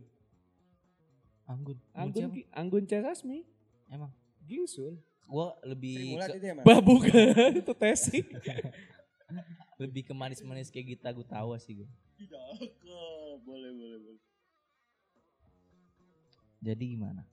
[1.49, 1.77] Anggun.
[1.97, 3.01] Anggun, Anggun C.
[3.01, 3.41] Sasmi.
[3.89, 4.13] Emang.
[4.45, 5.01] Gingsul.
[5.25, 6.65] Gua lebih Mulat ke, itu ya mas?
[6.67, 8.21] Bah bukan, itu tesi.
[9.81, 11.89] lebih ke manis-manis kayak Gita Gutawa sih gue.
[12.21, 12.69] Cakep.
[13.41, 14.21] Boleh boleh boleh.
[16.61, 17.25] Jadi gimana?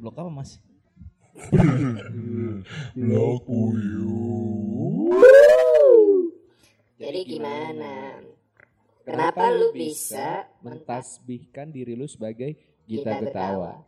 [0.00, 0.56] Blok apa mas?
[6.94, 8.22] Jadi gimana?
[9.04, 12.56] Kenapa lu bisa mentasbihkan diri lu sebagai
[12.88, 13.82] Gita Gita Getawa?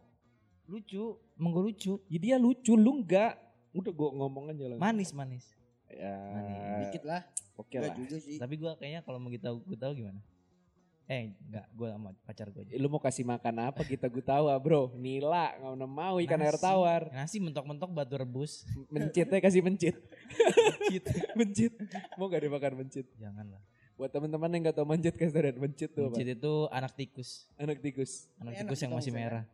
[0.67, 2.03] Lucu, emang gue lucu.
[2.11, 3.39] Ya dia lucu, lu enggak.
[3.73, 4.83] Udah gua ngomong aja langsung.
[4.83, 5.45] Manis manis.
[5.87, 6.17] Ya,
[6.83, 7.23] Dikit lah.
[7.55, 7.97] oke Enggak lah.
[7.97, 8.37] juga sih.
[8.37, 10.21] Tapi gue kayaknya kalau mau kita gue tahu gimana?
[11.07, 12.73] Eh enggak, gue sama pacar gue aja.
[12.75, 14.91] Eh, Lu mau kasih makan apa kita Gutawa bro?
[14.99, 16.67] Nila, nggak mau mau ikan air Nasi.
[16.67, 17.03] tawar.
[17.15, 18.67] Nasi mentok-mentok batu rebus.
[18.91, 19.95] Mencitnya kasih mencit.
[20.91, 21.11] Gitu.
[21.39, 21.73] mencit.
[22.19, 23.07] Mau gak dimakan mencit?
[23.23, 23.63] Jangan lah.
[23.95, 26.19] Buat teman-teman yang nggak tahu manjat kasih tau dan mencit tuh apa?
[26.19, 27.31] Mencit itu anak tikus.
[27.57, 28.13] Anak tikus.
[28.43, 29.45] Anak Enak tikus yang masih merah.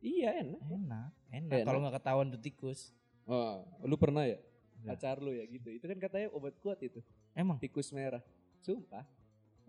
[0.00, 0.60] Iya enak.
[0.64, 1.54] Enak, enak.
[1.60, 1.64] Enak.
[1.68, 2.80] Kalau nggak ketahuan tuh tikus.
[3.28, 4.40] Oh, lu pernah ya?
[4.80, 5.68] Pacar lu ya gitu.
[5.68, 7.04] Itu kan katanya obat kuat itu.
[7.36, 8.24] Emang Tikus merah.
[8.64, 9.04] Sumpah.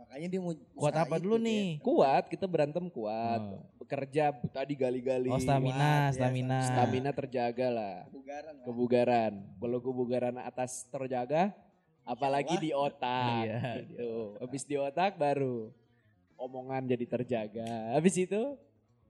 [0.01, 1.77] Makanya dia mau kuat apa dulu nih?
[1.77, 3.37] Kuat, kita berantem kuat.
[3.37, 3.61] Oh.
[3.77, 5.29] Bekerja tadi gali-gali.
[5.29, 6.57] Oh stamina, Kuat, ya, stamina.
[6.65, 7.97] Stamina terjaga lah.
[8.09, 8.65] Kebugaran lah.
[8.65, 9.33] Kebugaran.
[9.61, 11.53] Kalau kebugaran atas terjaga,
[12.01, 13.45] apalagi di otak.
[13.45, 14.41] Iya, gitu.
[14.41, 15.69] Habis di otak baru
[16.33, 17.93] omongan jadi terjaga.
[17.93, 18.57] Habis itu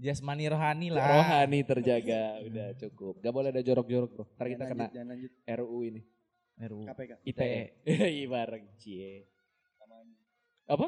[0.01, 1.05] Jasmani rohani lah.
[1.07, 2.41] rohani terjaga.
[2.43, 3.21] Udah cukup.
[3.21, 4.25] Gak boleh ada jorok-jorok bro.
[4.35, 5.31] Ntar kita Jangan kena lanjut, lanjut.
[5.61, 6.01] RUU ini.
[6.61, 6.81] RU.
[6.89, 7.11] KPK.
[7.25, 7.63] ITE.
[7.85, 9.29] Iya bareng cie.
[10.71, 10.87] Sama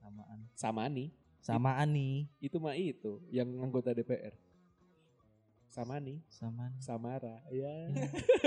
[0.00, 0.38] Samaan.
[0.56, 1.06] Samani.
[1.44, 2.16] Samaan nih.
[2.40, 4.32] Itu mah itu yang anggota DPR.
[5.68, 6.72] Samani, Samaan.
[6.80, 7.44] Samara.
[7.52, 7.92] Ya.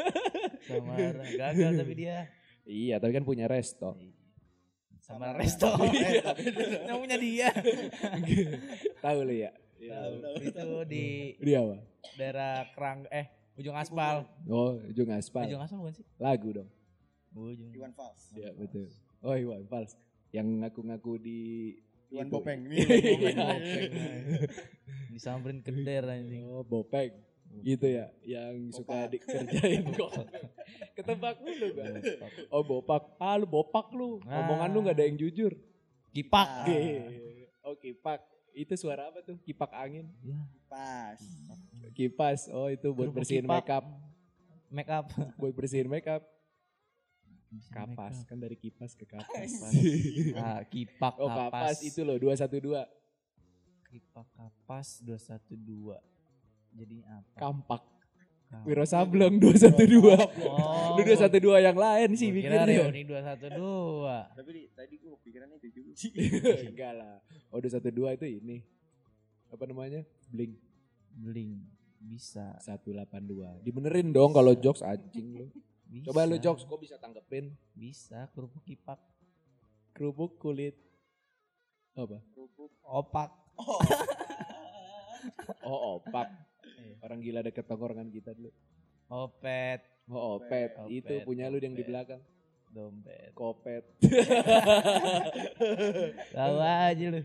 [0.73, 1.21] Samara.
[1.21, 2.25] Gagal tapi dia.
[2.65, 3.93] iya, tapi kan punya resto.
[5.05, 5.69] Sama resto.
[6.89, 7.49] Yang punya dia.
[9.05, 9.53] Tahu lu ya?
[10.41, 11.77] Itu di Dia apa?
[12.17, 14.25] daerah Kerang eh ujung aspal.
[14.49, 15.45] Oh, ujung aspal.
[15.45, 16.05] Ujung aspal bukan sih?
[16.17, 16.69] Lagu dong.
[17.37, 17.69] Ujung.
[17.69, 18.33] Iwan Fals.
[18.33, 18.89] Iya, betul.
[19.21, 19.93] Oh, Iwan Fals.
[20.31, 21.39] Yang ngaku-ngaku di
[22.11, 22.33] Iwan itu.
[22.33, 22.59] Bopeng.
[22.69, 22.95] Nih, Iya.
[23.15, 23.83] Iwan Bopeng.
[25.11, 26.43] Disamperin keder anjing.
[26.47, 27.11] Oh, Bopeng.
[27.51, 30.23] Gitu ya, yang suka dikerjain kok.
[30.95, 31.99] Ketebak mulu gua.
[32.47, 33.11] Oh, Bopak.
[33.19, 34.23] Ah, lu Bopak lu.
[34.23, 34.47] Ah.
[34.47, 35.51] Omongan lu gak ada yang jujur.
[36.15, 36.47] Kipak.
[36.47, 36.67] Ah.
[37.67, 38.23] Oh, kipak.
[38.51, 39.35] Itu suara apa tuh?
[39.43, 40.07] Kipak angin.
[40.23, 41.19] Ya, Pas.
[41.91, 42.47] Kipas.
[42.51, 43.67] Oh, itu buat bersihin kipak.
[43.67, 43.85] makeup.
[44.71, 45.07] make up.
[45.35, 46.23] Buat bersihin makeup.
[47.67, 49.51] Kapas kan dari kipas ke kapas.
[50.39, 52.63] Ah, kipak oh, kapas itu loh 212.
[53.85, 55.99] Kipak kapas 212.
[56.71, 57.35] Jadi apa?
[57.35, 57.83] Kampak.
[58.47, 60.43] Kam- Wiro Sableng 212.
[60.43, 60.95] Oh.
[60.95, 62.79] Lu 212 yang lain sih Gua kira mikirnya.
[62.83, 64.35] reuni 212.
[64.35, 66.11] Tapi di- tadi gue pikirannya itu juga sih.
[66.71, 67.15] Enggak lah.
[67.47, 68.57] Oh 212 itu ini.
[69.51, 70.03] Apa namanya?
[70.27, 70.55] Blink
[71.11, 71.63] Bling.
[72.01, 72.55] Bisa.
[72.59, 73.63] 182.
[73.63, 75.47] Dibenerin dong kalau jokes anjing lu.
[75.91, 76.07] Bisa.
[76.07, 77.51] Coba lu jokes kok bisa tanggepin.
[77.75, 78.99] Bisa kerupuk kipak.
[79.91, 80.79] Kerupuk kulit.
[81.93, 82.23] Apa?
[82.31, 82.71] Kerupuk.
[82.81, 83.29] Opak.
[85.61, 86.31] Oh opak.
[87.03, 88.49] Orang gila deket tongkrongan kita dulu.
[89.05, 89.83] Opet.
[90.07, 90.73] Oh opet.
[90.73, 91.91] Opet, Itu punya lu yang di opet.
[91.91, 92.21] belakang.
[92.71, 93.35] Dompet.
[93.35, 93.83] Kopet.
[96.33, 97.21] Tahu aja lu.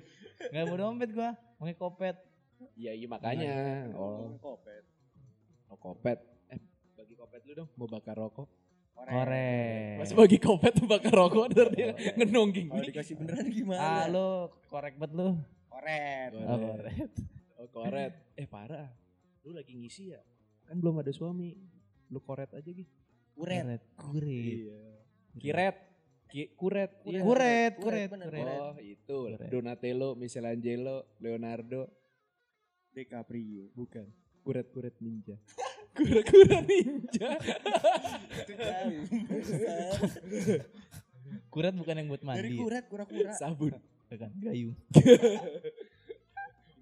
[0.50, 1.30] Gak mau dompet gua.
[1.56, 2.16] Pakai kopet.
[2.74, 3.52] Iya iya makanya.
[3.94, 4.82] Oh, Kopet.
[5.70, 6.18] oh kopet.
[7.26, 7.68] Kopet lu dong.
[7.74, 8.46] Mau bakar rokok.
[8.96, 9.98] Korek.
[9.98, 11.50] Masih bagi kopet tuh bakar rokok.
[11.50, 12.70] Ntar dia ngenongging.
[12.70, 14.06] Kalau dikasih beneran Ah gimana?
[14.08, 14.30] lu
[14.70, 15.34] korek bet lu.
[15.66, 16.30] Koret.
[16.38, 16.96] Ah, korek.
[17.58, 18.12] Oh koret.
[18.38, 18.88] Eh parah.
[19.42, 20.22] Lu lagi ngisi ya?
[20.70, 21.50] Kan belum ada suami.
[22.14, 22.86] Lu koret aja gitu.
[23.34, 23.66] Kuret.
[23.66, 23.82] Kuret.
[23.98, 24.54] Kuret.
[24.62, 24.80] Iya.
[25.36, 25.76] Kiret.
[26.30, 26.90] Ki- kuret.
[27.04, 27.20] Iya.
[27.26, 27.72] Kuret.
[27.82, 28.30] Kuret, Kuret.
[28.30, 28.58] Kuret.
[28.62, 29.18] Oh itu.
[29.34, 29.50] Kuret.
[29.50, 31.90] Donatello, Michelangelo, Leonardo.
[32.94, 33.68] DiCaprio.
[33.76, 34.06] Bukan.
[34.40, 35.36] Kuret-kuret ninja.
[35.96, 37.30] Kuret-kuret ninja.
[41.50, 42.56] Kuret bukan yang buat Dari mandi.
[42.60, 43.32] kuret, kura-kura.
[43.32, 43.72] Sabun.
[44.06, 44.76] Bukan gayung.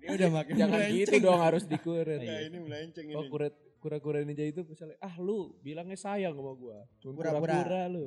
[0.05, 1.01] Ini udah makin Jangan melenceng.
[1.01, 2.21] gitu dong harus dikuret.
[2.21, 3.17] Nah, ini melenceng ini.
[3.17, 6.85] Oh kuret kura-kura ninja itu misalnya ah lu bilangnya sayang sama gua.
[7.01, 8.05] Pura-pura lu.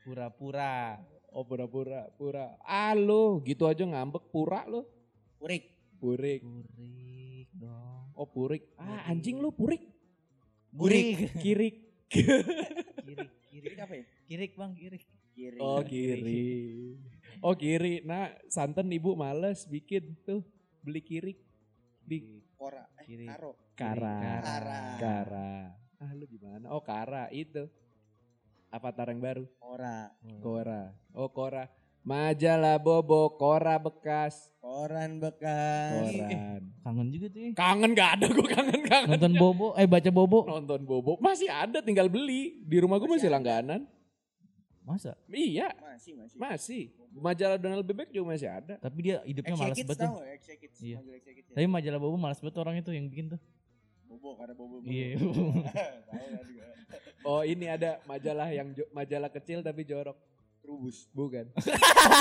[0.00, 0.96] Pura-pura.
[1.34, 2.56] Oh pura-pura, pura.
[2.64, 4.88] Ah lu gitu aja ngambek pura lu.
[5.36, 5.68] Kurik.
[6.00, 6.40] Purik.
[6.40, 8.08] Purik dong.
[8.16, 8.64] Oh purik.
[8.80, 9.84] Ah anjing lu purik.
[10.74, 11.30] Burik.
[11.44, 11.74] Kirik.
[12.10, 13.30] Kirik.
[13.46, 13.76] Kirik.
[13.78, 14.04] apa ya?
[14.26, 15.02] Kirik bang, kirik.
[15.34, 15.58] Kiri.
[15.62, 16.46] Oh kiri.
[17.38, 18.02] Oh kiri.
[18.02, 20.42] Nah santan ibu males bikin tuh
[20.82, 21.38] beli kirik
[22.02, 22.86] di Kora.
[23.02, 23.26] Eh, Kiri.
[23.26, 23.50] karo.
[23.78, 24.18] Kara.
[24.42, 24.82] Kara.
[24.98, 25.50] Kara.
[26.02, 26.70] Ah lu gimana?
[26.74, 27.70] Oh Kara itu.
[28.74, 29.44] Avatar yang baru.
[29.62, 30.10] Kora.
[30.42, 30.90] Kora.
[31.14, 31.70] Oh Kora.
[32.04, 34.52] Majalah Bobo Kora bekas.
[34.60, 36.04] Koran bekas.
[36.04, 36.60] Koran.
[36.84, 37.50] Kangen juga tuh ya.
[37.56, 39.08] Kangen gak ada gue kangen kangen.
[39.16, 40.44] Nonton Bobo, eh baca Bobo.
[40.44, 42.60] Nonton Bobo masih ada tinggal beli.
[42.60, 43.88] Di rumah gue masih langganan.
[44.84, 45.16] Masa?
[45.32, 46.36] Iya, Masih, masih.
[46.36, 46.82] masih.
[47.16, 48.76] Majalah Donald Bebek juga masih ada.
[48.76, 49.96] Tapi dia hidupnya malas gak?
[50.28, 50.76] Action Kids.
[50.84, 50.96] Iya.
[51.00, 51.54] Majalah Kids ya?
[51.56, 53.40] Tapi majalah Bobo malas banget orang itu yang bikin tuh.
[54.04, 54.84] Bobo, karena Bobo.
[54.84, 54.88] Bobo.
[54.92, 55.16] Iya.
[56.12, 56.64] Tahu juga.
[57.24, 60.20] Oh ini ada majalah yang majalah kecil tapi jorok.
[60.64, 61.04] Trubus.
[61.12, 61.44] Bukan.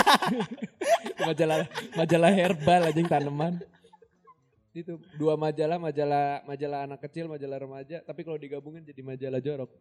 [1.31, 1.63] majalah
[1.95, 3.55] majalah herbal aja yang tanaman.
[4.75, 9.71] Itu dua majalah, majalah majalah anak kecil, majalah remaja, tapi kalau digabungin jadi majalah jorok.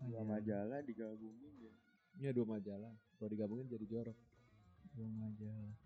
[0.00, 1.74] Dua majalah digabungin ya.
[2.16, 4.16] Iya dua majalah, kalau digabungin jadi jorok.
[4.96, 5.76] Dua majalah.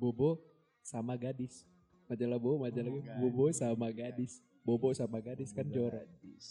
[0.00, 0.40] Bobo
[0.80, 1.68] sama gadis.
[2.06, 3.18] Majalah Bobo, majalah Oh, gadis.
[3.18, 4.32] Bobo sama gadis.
[4.62, 6.06] Bobo sama gadis kan jorok.
[6.06, 6.46] Gadis.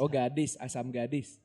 [0.00, 1.36] Oh gadis, asam gadis.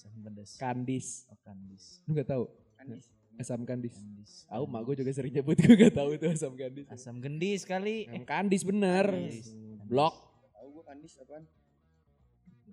[0.00, 0.50] Asam pedas.
[0.56, 1.28] Kandis.
[1.28, 1.84] Oh, kandis.
[2.08, 2.48] Lu gak tahu?
[2.80, 3.04] Kandis.
[3.36, 3.92] Asam kandis.
[4.00, 4.32] Kandis.
[4.48, 6.88] Tahu mak gue juga sering nyebut gue gak tahu tuh asam kandis.
[6.88, 8.08] Asam gendis kali.
[8.08, 9.12] Asam kandis bener.
[9.12, 9.52] Kandis.
[9.84, 10.16] Blok.
[10.56, 11.44] Tahu gua kandis apaan?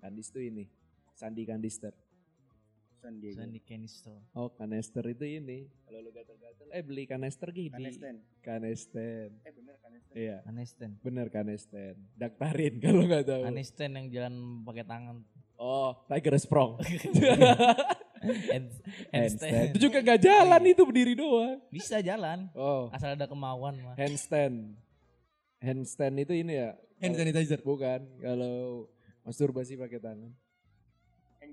[0.00, 0.72] Kandis tuh ini.
[1.12, 1.92] Sandi Kandister.
[2.98, 3.38] San Diego.
[3.38, 4.16] Sandy Canister.
[4.34, 5.70] Oh kanister itu ini.
[5.86, 6.66] Kalau lu gatel-gatel.
[6.74, 7.70] Eh beli kanister gini.
[7.70, 8.16] Kanesten.
[8.42, 9.28] Kanesten.
[9.46, 10.14] Eh bener kanesten.
[10.16, 10.36] Iya.
[10.48, 10.90] Anesten.
[11.04, 11.94] Bener kanesten.
[12.18, 13.42] Daktarin kalau nggak tahu.
[13.46, 14.34] Anesten yang jalan
[14.66, 15.22] pakai tangan.
[15.58, 16.78] Oh, Tiger Sprong.
[18.22, 18.78] Hand-
[19.14, 19.74] handstand.
[19.74, 21.58] Itu juga nggak jalan itu berdiri doang.
[21.66, 22.46] Bisa jalan.
[22.54, 23.94] Oh, Asal ada kemauan mah.
[23.98, 24.78] handstand.
[25.58, 26.78] Handstand itu ini ya?
[27.02, 27.58] Hand sanitizer.
[27.62, 28.06] Bukan.
[28.22, 28.86] Kalau
[29.26, 30.30] masturbasi pakai tangan.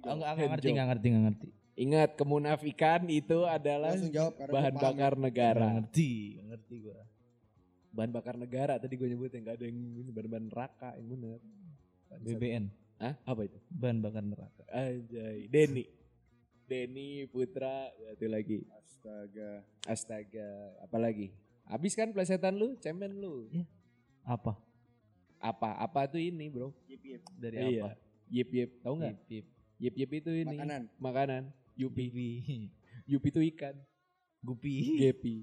[0.05, 1.47] Oh, enggak, enggak ngerti, enggak ngerti, enggak ngerti.
[1.75, 5.65] Ingat kemunafikan itu adalah jawab bahan bakar negara.
[5.65, 7.01] Enggak ngerti, enggak ngerti gua.
[7.89, 11.39] Bahan bakar negara tadi gue nyebutin nggak ada yang ini, bahan-bahan neraka yang bener.
[12.15, 12.63] BBN,
[12.95, 13.13] Hah?
[13.27, 13.59] Apa itu?
[13.71, 14.63] bahan bakar neraka.
[14.71, 15.85] Anjay, Denny.
[16.65, 18.63] Denny Putra, satu lagi.
[18.71, 19.51] Astaga.
[19.85, 20.49] Astaga,
[20.81, 21.29] apalagi?
[21.67, 23.51] Habis kan plesetan lu, cemen lu.
[24.25, 24.57] Apa?
[25.37, 25.77] Apa?
[25.77, 26.73] Apa tuh ini, Bro?
[26.89, 27.21] Yip yip.
[27.37, 27.83] Dari iya.
[27.85, 27.89] apa?
[28.31, 29.13] Yip yip, tahu nggak?
[29.13, 29.45] Pip, pip.
[29.75, 30.81] Yip yip itu ini Makanan.
[30.97, 31.43] Makanan.
[31.75, 32.05] Yupi.
[33.11, 33.75] Yupi itu ikan.
[34.41, 35.01] Gupi.
[35.01, 35.35] Gepi.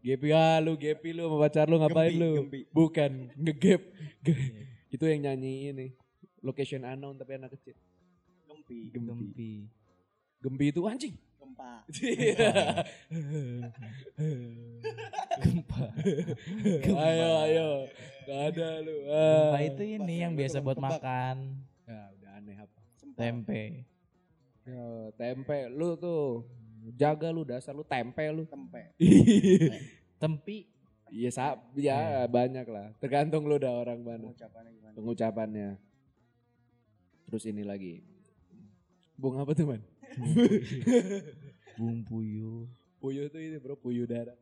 [0.00, 2.30] Gepi ah lu Gepi lu sama pacar lu ngapain Gempi, lu?
[2.40, 2.60] gempi.
[2.72, 3.82] Bukan, ngegep.
[4.24, 5.86] Ge- itu yang nyanyi ini.
[6.40, 7.76] Location unknown tapi anak kecil.
[8.48, 8.88] Gempi.
[8.90, 9.08] Gempi.
[9.08, 9.50] Gempi.
[10.40, 11.14] Gempi itu anjing.
[11.36, 11.84] Gempa.
[15.40, 15.82] Gempa.
[16.96, 17.68] ayo ayo.
[18.24, 18.96] Gak ada lu.
[19.04, 19.60] Gempa Ah.
[19.60, 20.90] itu ini yang biasa buat tebak.
[20.96, 21.36] makan.
[21.84, 22.78] Ya, udah aneh apa?
[23.16, 23.62] Tempe.
[24.64, 24.84] Ya,
[25.16, 26.48] tempe lu tuh.
[26.96, 28.48] Jaga lu dasar lu tempe lu.
[28.48, 28.96] Tempe.
[30.16, 30.58] Tempi.
[31.10, 32.94] Iya, sa ya banyak lah.
[33.02, 34.30] Tergantung lu dah orang mana.
[34.30, 34.94] Pengucapannya gimana?
[34.94, 35.70] Pengucapannya.
[37.30, 38.02] Terus ini lagi.
[39.14, 39.82] Bung apa tuh man?
[41.78, 42.66] Bung puyuh.
[42.98, 44.36] Puyuh tuh ini bro, puyuh darah.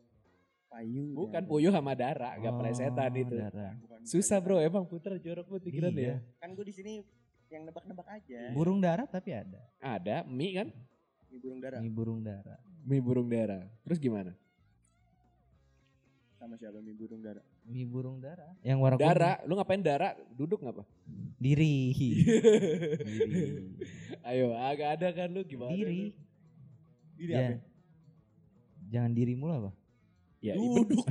[0.68, 1.16] Payu.
[1.16, 1.48] Bukan ya.
[1.48, 3.36] puyuh sama darah, gak Oh, plesetan itu.
[3.36, 3.72] darah.
[3.80, 6.00] Bukan- Susah bro, emang puter jorok buat pikiran ya.
[6.00, 6.16] Iya.
[6.40, 6.92] Kan gue di sini
[7.48, 8.52] yang nebak-nebak aja.
[8.52, 9.60] Burung darah tapi ada.
[9.80, 10.68] Ada mie kan?
[11.28, 11.78] Ini burung darah.
[11.80, 12.58] Ini burung darah.
[12.84, 13.64] Mie burung darah.
[13.84, 14.32] Terus gimana?
[16.38, 17.42] Sama siapa mie burung darah?
[17.66, 18.54] Mie burung darah.
[18.62, 19.10] Yang warna kuning.
[19.10, 20.14] Darah, lu ngapain darah?
[20.30, 20.86] Duduk ngapa?
[21.34, 21.90] Diri.
[21.90, 23.42] Diri.
[24.30, 25.74] Ayo, agak ada kan lu gimana?
[25.74, 26.14] Diri.
[26.14, 26.18] lu?
[27.18, 27.42] Diri Ya.
[27.42, 27.54] apa?
[28.88, 29.74] Jangan dirimu lah, Pak.
[30.38, 31.02] Ya, Duduk.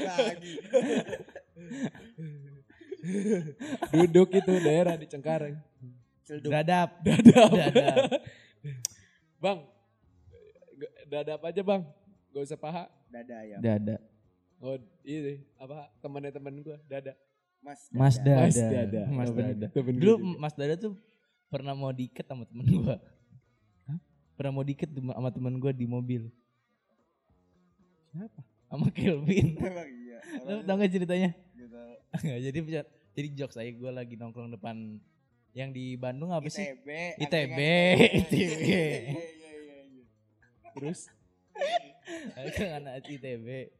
[0.00, 0.54] lagi.
[3.92, 5.60] duduk itu daerah di Cengkareng.
[6.24, 6.48] Celduk.
[6.48, 7.04] Dadap.
[7.04, 7.50] Dadap.
[7.52, 7.96] Dadap.
[9.36, 9.68] Bang,
[11.04, 11.84] dadap aja bang.
[12.32, 12.88] Gak usah paha.
[13.12, 13.60] Dada ya.
[13.60, 14.00] Dada.
[14.60, 17.16] Oh ini apa temannya temen gue dada.
[17.60, 17.80] Mas.
[17.92, 18.44] Mas Dada.
[18.48, 19.02] Mas Dada.
[19.08, 19.66] Mas Temen- Dada.
[19.72, 20.40] temen gue Dulu juga.
[20.40, 20.92] Mas Dada tuh
[21.52, 22.96] pernah mau diikat sama temen gua.
[24.36, 26.32] Pernah mau tuh sama temen gua di mobil.
[28.12, 28.40] Siapa?
[28.70, 29.56] Sama Kelvin.
[29.60, 30.18] Emang iya.
[30.46, 31.30] Lu tau gak ceritanya?
[31.52, 31.80] Gitu.
[32.48, 32.58] Jadi
[33.10, 34.96] jadi jokes saya gue lagi nongkrong depan
[35.52, 36.62] yang di Bandung apa sih?
[36.62, 36.88] ITB.
[37.26, 37.58] ITB,
[38.24, 38.62] ITB.
[38.62, 39.78] Iya iya iya.
[39.84, 40.04] iya.
[40.78, 41.10] Terus
[42.40, 43.79] Aku anak ITB.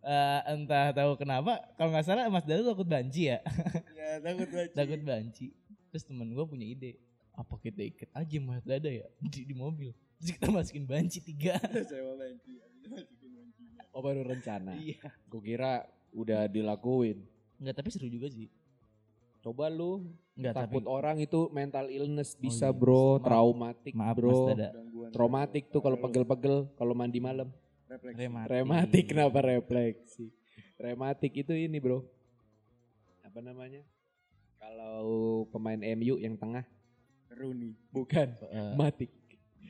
[0.00, 3.44] Eh, entah tahu kenapa kalau nggak salah Mas Dada takut banci ya
[4.00, 4.72] Ya takut banget.
[4.72, 5.46] takut banci
[5.86, 6.96] terus temen gue punya ide
[7.30, 11.60] apa kita ikat aja Mas Dada ya di, di mobil terus kita masukin banci tiga
[11.90, 12.56] Sewa banci.
[13.90, 14.72] Oh baru rencana.
[14.74, 17.20] iya Gue kira udah dilakuin.
[17.56, 18.48] nggak tapi seru juga sih
[19.40, 22.76] Coba lu nggak takut tapi orang itu mental illness bisa iya.
[22.76, 23.24] bro, Maaf.
[23.24, 24.28] traumatik maaf bro.
[24.28, 25.08] Mas Dada Gangguan.
[25.10, 27.48] Traumatik tuh kalau pegel-pegel, kalau mandi malam.
[27.90, 28.18] Refleksi.
[28.20, 28.50] Rematik.
[28.52, 30.26] Rematik kenapa refleksi?
[30.76, 32.06] Rematik itu ini bro.
[33.20, 33.82] Apa namanya?
[34.56, 35.02] Kalau
[35.48, 36.62] pemain MU yang tengah
[37.28, 37.74] Rooney.
[37.90, 39.10] bukan Eh, matik.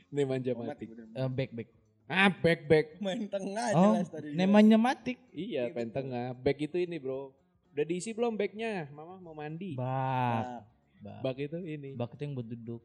[0.07, 0.87] Ini manja Oh, matik.
[0.87, 1.07] bener.
[1.09, 1.69] eh, back back
[2.05, 2.85] Ah back back.
[2.99, 4.35] Main tengah oh jelas tadi.
[4.35, 6.35] namanya matik Iya pen tengah.
[6.35, 7.31] Back itu ini bro.
[7.71, 8.91] Udah diisi belum backnya?
[8.91, 9.73] Mama mau mandi.
[9.73, 10.67] bak
[10.99, 11.95] bak Bak itu ini.
[11.95, 12.83] bak itu yang buat duduk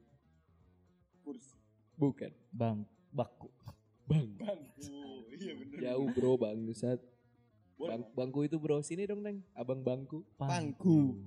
[1.20, 1.52] kursi.
[1.94, 2.30] Bukan.
[2.48, 2.76] bang
[3.10, 3.50] baku
[4.06, 4.26] Bang.
[4.38, 5.26] Bangku.
[5.34, 5.78] Iya bener.
[5.82, 7.00] Jauh bro bangsat.
[7.76, 8.80] Bang, bangku itu bro.
[8.80, 9.42] Sini dong neng.
[9.52, 10.22] Abang bangku.
[10.38, 11.18] Pangku.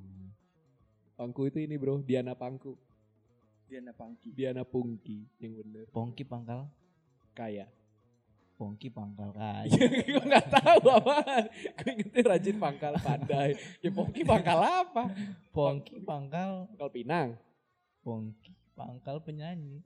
[1.13, 1.99] Bangku itu ini bro.
[2.01, 2.79] Diana pangku.
[3.69, 4.29] Dia anak pangki.
[4.33, 5.29] Diana pungki.
[5.37, 5.85] Yang bener.
[5.93, 6.65] pongki pangkal
[7.37, 7.69] Kaya.
[8.59, 9.71] pongki pangkal kaya
[10.09, 11.47] gue gak tahu apa.
[11.79, 13.55] Gue ingetnya rajin pangkal pandai.
[13.79, 15.07] Ya pungki pangkal apa?
[15.53, 17.29] pongki pangkal Pangkal Pinang.
[18.03, 19.79] pongki pangkal penyanyi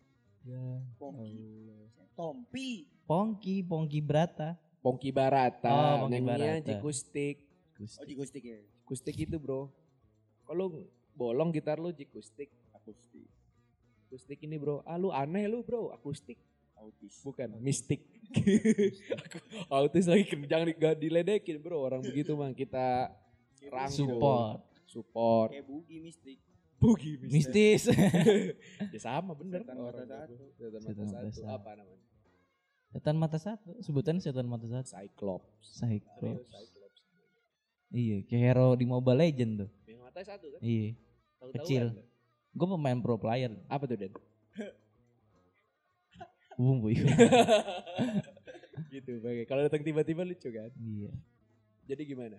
[0.44, 0.64] ya
[0.96, 1.72] Pongki.
[2.14, 2.70] Tompi.
[3.04, 4.54] pongki pongki brata
[4.84, 5.72] Pongki Barata.
[5.72, 6.68] Oh, Pongki Nyanyinya Barata.
[6.68, 7.36] Jikustik.
[7.98, 8.60] Oh jikustik ya.
[8.84, 9.72] Akustik itu bro.
[10.44, 10.76] Kalau
[11.16, 12.52] bolong gitar lu jikustik.
[12.76, 13.24] Akustik.
[14.04, 14.84] akustik ini bro.
[14.84, 16.36] Ah lu aneh lu bro, akustik.
[16.76, 17.24] Autis.
[17.24, 18.04] Bukan, mistik.
[19.16, 19.40] Aku-
[19.80, 23.08] Autis lagi jangan di- gak diledekin bro, orang begitu mah kita
[23.72, 24.20] rangkul.
[24.20, 24.60] Support.
[24.86, 25.50] Support.
[25.56, 26.38] Kayak bugi mistik.
[26.84, 27.88] Bugi Mistis.
[28.94, 29.64] ya sama bener.
[29.64, 30.12] Setan orang mata gitu.
[30.12, 30.36] satu.
[30.60, 31.40] Setan Setan mata mata satu.
[31.40, 31.56] satu.
[31.56, 32.02] Apa namanya?
[32.94, 33.70] setan mata satu.
[33.80, 34.88] Sebutan setan mata satu.
[34.92, 35.64] Cyclops.
[35.80, 36.52] Cyclops.
[36.52, 37.00] Cyclops.
[37.94, 39.70] Iya, kayak hero di Mobile Legend tuh.
[39.88, 40.60] Yang mata satu kan?
[40.60, 40.90] Iya.
[41.56, 41.86] Kecil.
[41.94, 42.04] kan?
[42.54, 43.50] Gue pemain pro player.
[43.72, 44.12] Apa tuh Den?
[46.60, 46.90] Bumbu
[48.94, 49.12] gitu.
[49.26, 49.50] Bagai.
[49.50, 50.70] Kalau datang tiba-tiba lucu kan?
[50.78, 51.10] Iya.
[51.90, 52.38] Jadi gimana?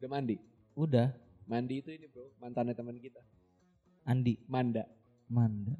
[0.00, 0.40] Udah mandi?
[0.72, 1.12] Udah.
[1.52, 3.20] Mandi itu ini bro, mantannya teman kita.
[4.08, 4.40] Andi.
[4.48, 4.88] Manda.
[5.28, 5.76] Manda.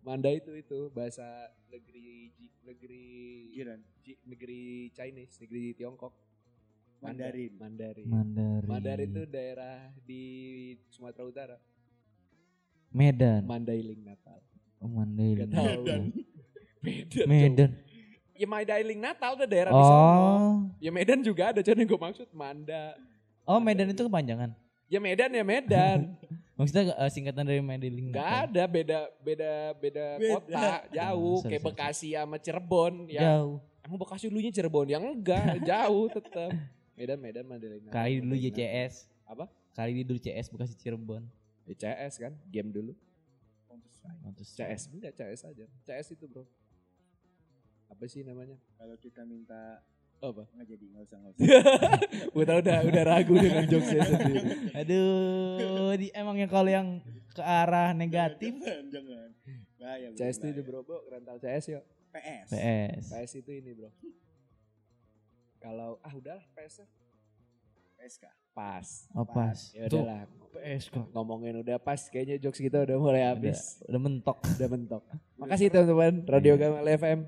[0.00, 2.32] Manda itu itu bahasa negeri
[2.64, 3.04] negeri
[3.52, 3.84] Jiran.
[4.00, 6.16] Ji- negeri Chinese, negeri Tiongkok.
[7.04, 7.52] Manda- Mandarin.
[7.60, 8.06] Mandarin.
[8.08, 8.64] Mandarin.
[8.64, 10.22] Mandarin itu daerah di
[10.88, 11.56] Sumatera Utara.
[12.88, 13.44] Medan.
[13.44, 14.40] Mandailing Natal.
[14.80, 15.44] Oh, Mandailing.
[15.44, 15.84] Gak tahu.
[15.84, 16.02] Medan.
[16.88, 17.26] Medan.
[17.28, 17.70] Medan.
[18.32, 20.00] Ya Mandailing Natal ada daerah di sana.
[20.00, 20.52] Oh.
[20.80, 22.96] Ya Medan juga ada, cuman yang gue maksud Manda.
[23.44, 24.56] Oh, Medan itu kepanjangan.
[24.88, 26.16] Ya Medan ya Medan.
[26.58, 28.10] Maksudnya eh, singkatan dari Mandailing.
[28.10, 30.32] Gak ada beda beda beda, Beda.
[30.42, 30.66] kota
[30.98, 33.20] jauh Oh, sorry, kayak sorry, Bekasi sama Cirebon ya.
[33.22, 33.62] Jauh.
[33.86, 36.50] Emang Bekasi dulunya Cirebon yang enggak jauh tetap.
[36.98, 37.46] Medan Medan.
[37.46, 38.34] Natal, Kali dulu.
[38.34, 39.06] JCS.
[39.22, 39.46] Apa?
[39.76, 41.22] Kali dulu CS Bekasi Cirebon.
[41.68, 42.96] Ya, CS kan, game dulu.
[44.24, 44.56] Mantus.
[44.56, 45.64] CS enggak CS aja.
[45.84, 46.42] CS itu bro.
[47.86, 48.56] Apa sih namanya?
[48.74, 49.78] Kalau kita minta
[50.18, 50.42] Apa?
[50.50, 51.46] nggak jadi nggak usah nggak usah.
[52.42, 54.40] udah udah udah ragu dengan jokesnya sendiri.
[54.74, 56.98] Aduh, di, emangnya kalau yang
[57.30, 59.28] ke arah negatif jangan, jangan.
[59.78, 60.06] Bahaya.
[60.18, 61.84] CS itu itu bro, bro rental CS yuk.
[62.10, 62.48] PS.
[62.50, 63.04] PS.
[63.14, 63.90] PS itu ini bro.
[65.62, 66.86] Kalau ah udahlah PS -nya.
[67.98, 68.24] PSK.
[68.54, 68.86] pas.
[69.14, 69.58] Oh pas.
[69.74, 70.26] Ya Tuh, udahlah.
[70.54, 71.06] PS kok.
[71.14, 73.78] Ngomongin udah pas kayaknya jokes kita udah mulai Udah, habis.
[73.86, 74.38] udah mentok.
[74.58, 75.02] Udah mentok.
[75.38, 77.18] Makasih teman-teman Radio Gamal FM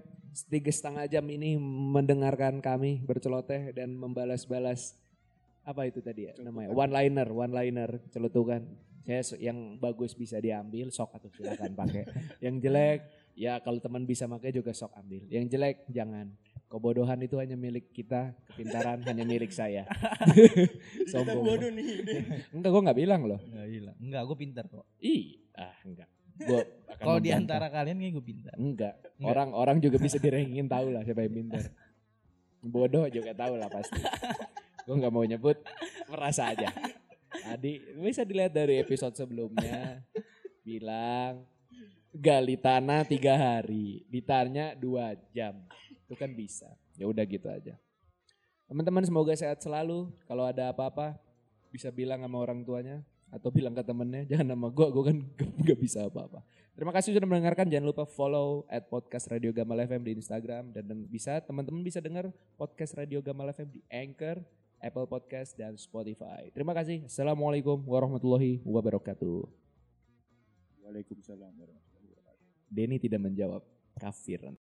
[0.51, 4.95] tiga setengah jam ini mendengarkan kami berceloteh dan membalas-balas
[5.67, 6.73] apa itu tadi ya namanya?
[6.73, 8.63] One liner one liner celutukan
[9.05, 12.05] saya yang bagus bisa diambil sok atau silakan pakai.
[12.45, 13.01] Yang jelek
[13.35, 15.27] ya kalau teman bisa pakai juga sok ambil.
[15.27, 16.31] Yang jelek jangan.
[16.71, 19.91] Kebodohan itu hanya milik kita kepintaran hanya milik saya.
[21.11, 21.43] Sombong.
[21.43, 22.07] Bodoh nih.
[22.55, 23.43] enggak gue nggak bilang loh.
[23.43, 23.97] Enggak hilang.
[23.99, 24.87] Enggak, gue pintar kok.
[25.03, 26.07] ih ah enggak
[26.47, 26.63] gua
[27.01, 28.55] Kalau di antara kalian kayak gue pintar.
[28.61, 28.95] Enggak.
[29.17, 29.31] Enggak.
[29.33, 31.73] Orang-orang juga bisa direngin tahu lah siapa yang pintar.
[32.61, 33.97] Bodoh juga tahu lah pasti.
[34.85, 35.57] Gue nggak mau nyebut,
[36.13, 36.69] merasa aja.
[37.31, 40.05] Tadi bisa dilihat dari episode sebelumnya
[40.61, 41.49] bilang
[42.13, 45.57] gali tanah tiga hari, ditanya dua jam,
[46.05, 46.69] itu kan bisa.
[47.01, 47.81] Ya udah gitu aja.
[48.69, 50.13] Teman-teman semoga sehat selalu.
[50.29, 51.17] Kalau ada apa-apa
[51.73, 53.01] bisa bilang sama orang tuanya
[53.31, 55.17] atau bilang ke temennya jangan nama gue, gue kan
[55.67, 56.43] gak bisa apa-apa.
[56.75, 57.71] Terima kasih sudah mendengarkan.
[57.71, 62.33] Jangan lupa follow at podcast Radio Gamal FM di Instagram dan bisa teman-teman bisa dengar
[62.59, 64.43] podcast Radio Gamal FM di Anchor,
[64.81, 66.49] Apple Podcast dan Spotify.
[66.51, 67.05] Terima kasih.
[67.05, 69.45] Assalamualaikum warahmatullahi wabarakatuh.
[70.83, 72.47] Waalaikumsalam warahmatullahi wabarakatuh.
[72.73, 73.63] Denny tidak menjawab.
[74.01, 74.41] Kafir.